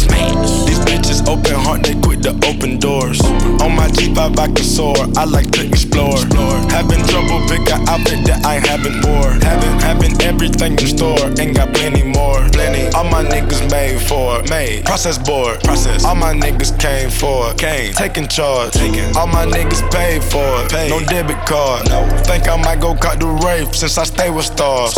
These 0.68 0.78
bitches 0.84 1.26
open 1.26 1.55
heart, 1.55 1.84
they 1.84 1.94
quit 2.02 2.22
the 2.22 2.36
open 2.44 2.78
doors. 2.78 3.18
On 3.64 3.74
my 3.74 3.88
G5, 3.88 4.38
I 4.38 4.46
can 4.48 4.57
soar. 4.57 4.94
I 5.16 5.24
like 5.24 5.50
to 5.52 5.66
explore. 5.66 6.20
Having 6.68 7.00
trouble, 7.09 7.40
pick 7.48 7.64
an 7.72 7.88
outfit 7.88 8.20
that 8.28 8.44
I 8.44 8.61
haven't 8.61 9.00
wore. 9.09 9.32
Having, 9.40 9.80
having 9.80 10.20
everything 10.20 10.72
in 10.72 10.86
store, 10.86 11.16
ain't 11.40 11.57
got 11.57 11.72
plenty 11.72 12.02
more. 12.02 12.44
Plenty. 12.52 12.92
All 12.92 13.05
my 13.09 13.24
niggas 13.24 13.64
made 13.70 13.98
for 14.02 14.40
it. 14.40 14.50
Made. 14.50 14.84
Process 14.84 15.16
board. 15.16 15.61
Process. 15.64 16.05
All 16.05 16.14
my 16.14 16.34
niggas 16.34 16.78
came 16.78 17.09
for 17.09 17.52
it. 17.52 17.57
Came. 17.57 17.94
Taking 17.94 18.28
charge. 18.28 18.72
Taking. 18.74 19.16
All 19.16 19.26
my 19.26 19.46
niggas 19.46 19.80
paid 19.90 20.22
for 20.22 20.44
it. 20.61 20.70
Paid. 20.70 20.90
No 20.90 21.00
debit 21.00 21.40
card. 21.46 21.88
No. 21.88 22.05
Think 22.24 22.48
I 22.50 22.57
might 22.61 22.80
go 22.82 22.94
cut 22.94 23.18
the 23.18 23.32
rape 23.48 23.74
since 23.74 23.96
I 23.96 24.05
stay 24.05 24.28
with 24.28 24.44
stars. 24.44 24.92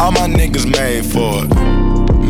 All 0.00 0.12
my 0.12 0.28
niggas 0.28 0.64
made 0.64 1.04
for 1.04 1.42
it. 1.42 1.50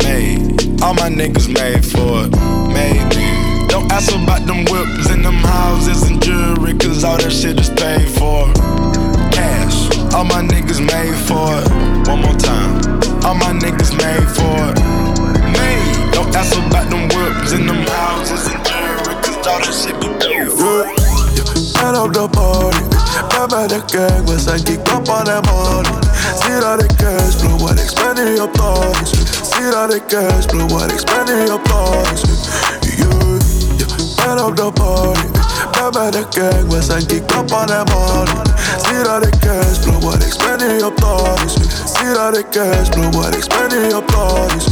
Made. 0.03 0.81
All 0.81 0.95
my 0.95 1.07
niggas 1.07 1.47
made 1.47 1.85
for 1.85 2.25
it. 2.25 2.31
Made. 2.73 3.69
Don't 3.69 3.91
ask 3.91 4.11
about 4.11 4.47
them 4.47 4.65
whips 4.65 5.09
and 5.11 5.23
them 5.23 5.35
houses 5.35 6.01
and 6.09 6.19
jewelry, 6.19 6.73
cause 6.73 7.03
all 7.03 7.17
that 7.17 7.31
shit 7.31 7.59
is 7.59 7.69
paid 7.69 8.09
for. 8.09 8.49
Cash. 9.29 9.85
All 10.15 10.25
my 10.25 10.41
niggas 10.41 10.81
made 10.81 11.13
for 11.29 11.61
it. 11.61 11.69
One 12.09 12.21
more 12.25 12.33
time. 12.41 12.81
All 13.23 13.35
my 13.35 13.53
niggas 13.53 13.93
made 13.93 14.25
for 14.33 14.57
it. 14.73 14.81
Made. 15.53 16.11
Don't 16.11 16.33
ask 16.35 16.57
about 16.57 16.89
them 16.89 17.05
whips 17.13 17.53
and 17.53 17.69
them 17.69 17.85
houses 17.85 18.47
and 18.49 18.65
jewelry, 18.65 19.13
cause 19.21 19.45
all 19.45 19.61
that 19.61 19.73
shit 19.77 19.93
be 20.01 20.09
paid 20.17 20.49
for. 20.49 20.89
Turn 21.77 21.93
up 21.93 22.11
the 22.13 22.27
party, 22.33 22.81
back 23.29 23.49
by 23.49 23.65
the 23.67 23.79
gang, 23.89 24.25
was 24.25 24.47
I 24.47 24.57
kick 24.59 24.85
up 24.93 25.07
on 25.09 25.25
that 25.25 25.43
money. 25.47 25.93
See 26.41 26.57
all 26.61 26.77
the 26.77 26.87
cash 26.99 27.39
flow, 27.39 27.57
what 27.57 27.79
expanding 27.79 28.37
your 28.37 28.51
thoughts. 28.53 29.17
See 29.49 29.69
all 29.73 29.87
the 29.87 29.99
cash 30.05 30.45
flow, 30.47 30.67
what 30.69 30.91
expanding 30.91 31.47
your 31.47 31.61
thoughts. 31.65 32.23
Yeah, 32.85 33.09
yeah. 33.79 33.89
Turn 34.19 34.37
up 34.37 34.53
the 34.55 34.69
party, 34.71 35.27
back 35.73 35.93
by 35.93 36.11
the 36.11 36.23
gang, 36.35 36.67
was 36.69 36.89
I 36.89 37.01
kick 37.01 37.25
up 37.33 37.51
on 37.51 37.67
that 37.71 37.87
money. 37.89 38.35
See 38.85 39.01
all 39.07 39.19
the 39.19 39.31
cash 39.41 39.79
flow, 39.81 39.99
what 40.05 40.21
expanding 40.21 40.79
your 40.79 40.93
thoughts. 40.95 41.57
See 41.97 42.11
all 42.13 42.31
the 42.31 42.43
cash 42.43 42.89
flow, 42.93 43.09
what 43.15 43.33
expanding 43.35 43.89
your 43.89 44.05
thoughts. 44.05 44.69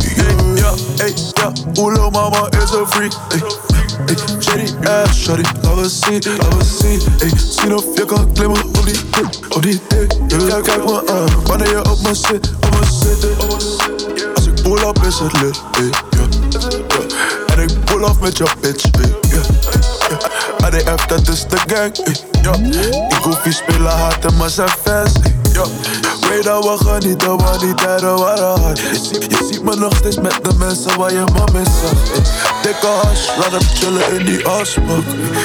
Yeah, 0.00 0.32
yeah, 0.56 0.74
hey, 1.00 1.12
yeah. 1.36 1.82
Ooh, 1.82 1.90
little 1.90 2.10
mama 2.10 2.48
is 2.54 2.72
a 2.72 2.86
freak. 2.86 3.73
Ey, 4.08 4.16
shady 4.40 4.66
ass, 4.88 5.16
shorty, 5.16 5.42
love 5.62 5.78
a 5.78 5.88
scene, 5.88 6.20
love 6.38 6.60
a 6.60 6.64
scene 6.64 7.00
Ey, 7.20 7.30
zie 7.38 7.74
of 7.76 7.84
je 7.94 8.04
kan 8.04 8.32
klimmen 8.32 8.64
op 8.64 8.84
die 8.84 8.98
dik, 9.10 9.54
op 9.54 9.62
die 9.62 9.80
dik 9.88 10.12
Je 10.28 10.46
kijk, 10.46 10.64
kijk 10.64 10.84
me 10.84 11.10
aan, 11.12 11.44
wanneer 11.44 11.70
je 11.70 11.90
op 11.90 12.00
me 12.02 12.14
zit, 12.14 12.52
op 12.60 12.70
me 12.70 12.86
zit 12.86 13.26
Als 14.34 14.46
ik 14.46 14.62
pull 14.62 14.88
up 14.88 14.98
is 15.06 15.18
het 15.18 15.32
lit, 15.40 15.62
ey, 15.72 15.90
yeah. 16.10 17.56
En 17.56 17.62
ik 17.62 17.84
pull 17.84 18.02
off 18.02 18.20
met 18.20 18.38
je 18.38 18.46
bitch, 18.60 18.84
yeah. 18.92 19.44
yeah. 20.08 20.64
ADF, 20.64 21.06
dat 21.06 21.28
is 21.28 21.46
de 21.48 21.58
gang, 21.66 21.96
ey, 21.96 22.16
yeah. 22.42 23.08
Ik 23.08 23.22
hoef 23.22 23.44
je 23.44 23.52
spelen 23.52 23.92
hard 23.92 24.24
en 24.24 24.36
maar 24.36 24.50
zijn 24.50 24.68
fans, 24.84 25.12
ey, 25.22 25.43
yeah. 25.54 25.94
Weet 26.28 26.42
dat 26.42 26.64
we 26.64 26.84
genieten, 26.84 27.36
want 27.36 27.60
die 27.60 27.74
tijden 27.74 28.18
waren 28.18 28.60
hard. 28.60 28.78
Je 28.78 28.94
ziet, 28.94 29.24
je 29.24 29.48
ziet 29.50 29.62
me 29.62 29.76
nog 29.76 29.96
steeds 29.96 30.20
met 30.20 30.38
de 30.42 30.54
mensen 30.58 30.98
waar 30.98 31.12
je 31.12 31.24
man 31.32 31.48
mee 31.52 31.64
zag. 31.64 32.12
ey. 32.14 32.22
Dikke 32.62 32.86
hash, 32.86 33.36
laat 33.36 33.50
hem 33.50 33.60
chillen 33.74 34.18
in 34.18 34.26
die 34.26 34.46
asbak. 34.46 35.04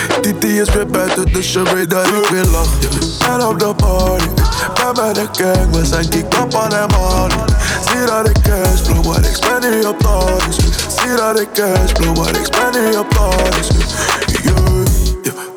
Eh. 0.09 0.19
Titi 0.21 0.61
is 0.61 0.69
weer 0.69 0.87
buiten, 0.87 1.33
dus 1.33 1.53
je 1.53 1.63
weet 1.63 1.89
dat 1.89 2.07
ik 2.07 2.27
weer 2.29 2.45
lach. 2.45 2.67
Eh. 2.79 3.33
En 3.33 3.45
op 3.47 3.59
de 3.59 3.73
party, 3.75 4.27
ben 4.73 4.93
bij 4.93 5.13
de 5.13 5.27
gang, 5.31 5.75
we 5.75 5.85
zijn 5.85 6.25
op 6.41 6.55
aan 6.55 6.73
hem 6.73 6.89
money. 6.89 7.45
Zie 7.87 8.05
dat 8.05 8.27
ik 8.27 8.41
cash 8.41 8.81
flow, 8.81 9.05
wat 9.05 9.25
ik 9.25 9.35
spend 9.35 9.75
niet 9.75 9.85
op 9.85 9.99
toddies. 9.99 10.55
Zie 10.97 11.15
dat 11.15 11.39
ik 11.39 11.47
cash 11.53 11.91
flow, 11.93 12.17
wat 12.17 12.37
ik 12.37 12.45
spend 12.45 12.85
niet 12.85 12.97
op 12.97 13.09
toddies. 13.09 13.67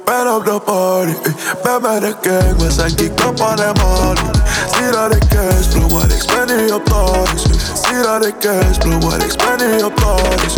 Ben 0.05 0.35
op 0.35 0.45
de 0.45 0.61
party, 0.65 1.11
ey. 1.11 1.35
ben 1.63 1.83
bij 1.83 2.01
de 2.01 2.15
gang, 2.21 2.59
we 2.59 2.71
zijn 2.71 2.91
geek 2.97 3.27
op 3.27 3.41
aan 3.41 3.59
hem 3.61 3.73
money. 3.77 4.31
Zie 4.77 4.91
dat 4.91 5.15
ik 5.15 5.29
cash 5.29 5.93
wat 5.93 6.13
ik 6.13 6.21
spend 6.21 6.63
niet 6.63 6.73
op 6.73 6.85
toddies. 6.85 7.43
Zie 7.83 8.03
dat 8.03 8.27
ik 8.27 8.35
cash 8.39 8.77
wat 9.01 9.23
ik 9.23 9.31
spend 9.31 9.73
niet 9.73 9.85
op 9.85 9.97
toddies. 9.97 10.55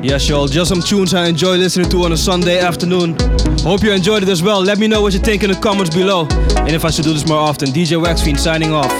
Yes, 0.00 0.26
y'all. 0.26 0.48
Just 0.48 0.66
some 0.66 0.82
tunes 0.82 1.12
I 1.12 1.28
enjoy 1.28 1.56
listening 1.56 1.90
to 1.90 2.04
on 2.04 2.12
a 2.12 2.16
Sunday 2.16 2.60
afternoon. 2.60 3.16
Hope 3.64 3.84
you 3.84 3.94
enjoyed 3.94 4.22
it 4.22 4.28
as 4.28 4.42
well. 4.42 4.60
Let 4.64 4.78
me 4.78 4.86
know 4.86 5.00
what 5.00 5.12
you 5.12 5.22
think 5.22 5.42
in 5.42 5.50
the 5.50 5.58
comments 5.58 5.94
below. 5.94 6.26
And 6.56 6.72
if 6.72 6.84
I 6.84 6.90
should 6.90 7.04
do 7.04 7.12
this 7.12 7.24
more 7.24 7.38
often, 7.38 7.72
DJ 7.72 8.00
Waxfiend 8.00 8.40
signing 8.40 8.72
off. 8.72 8.92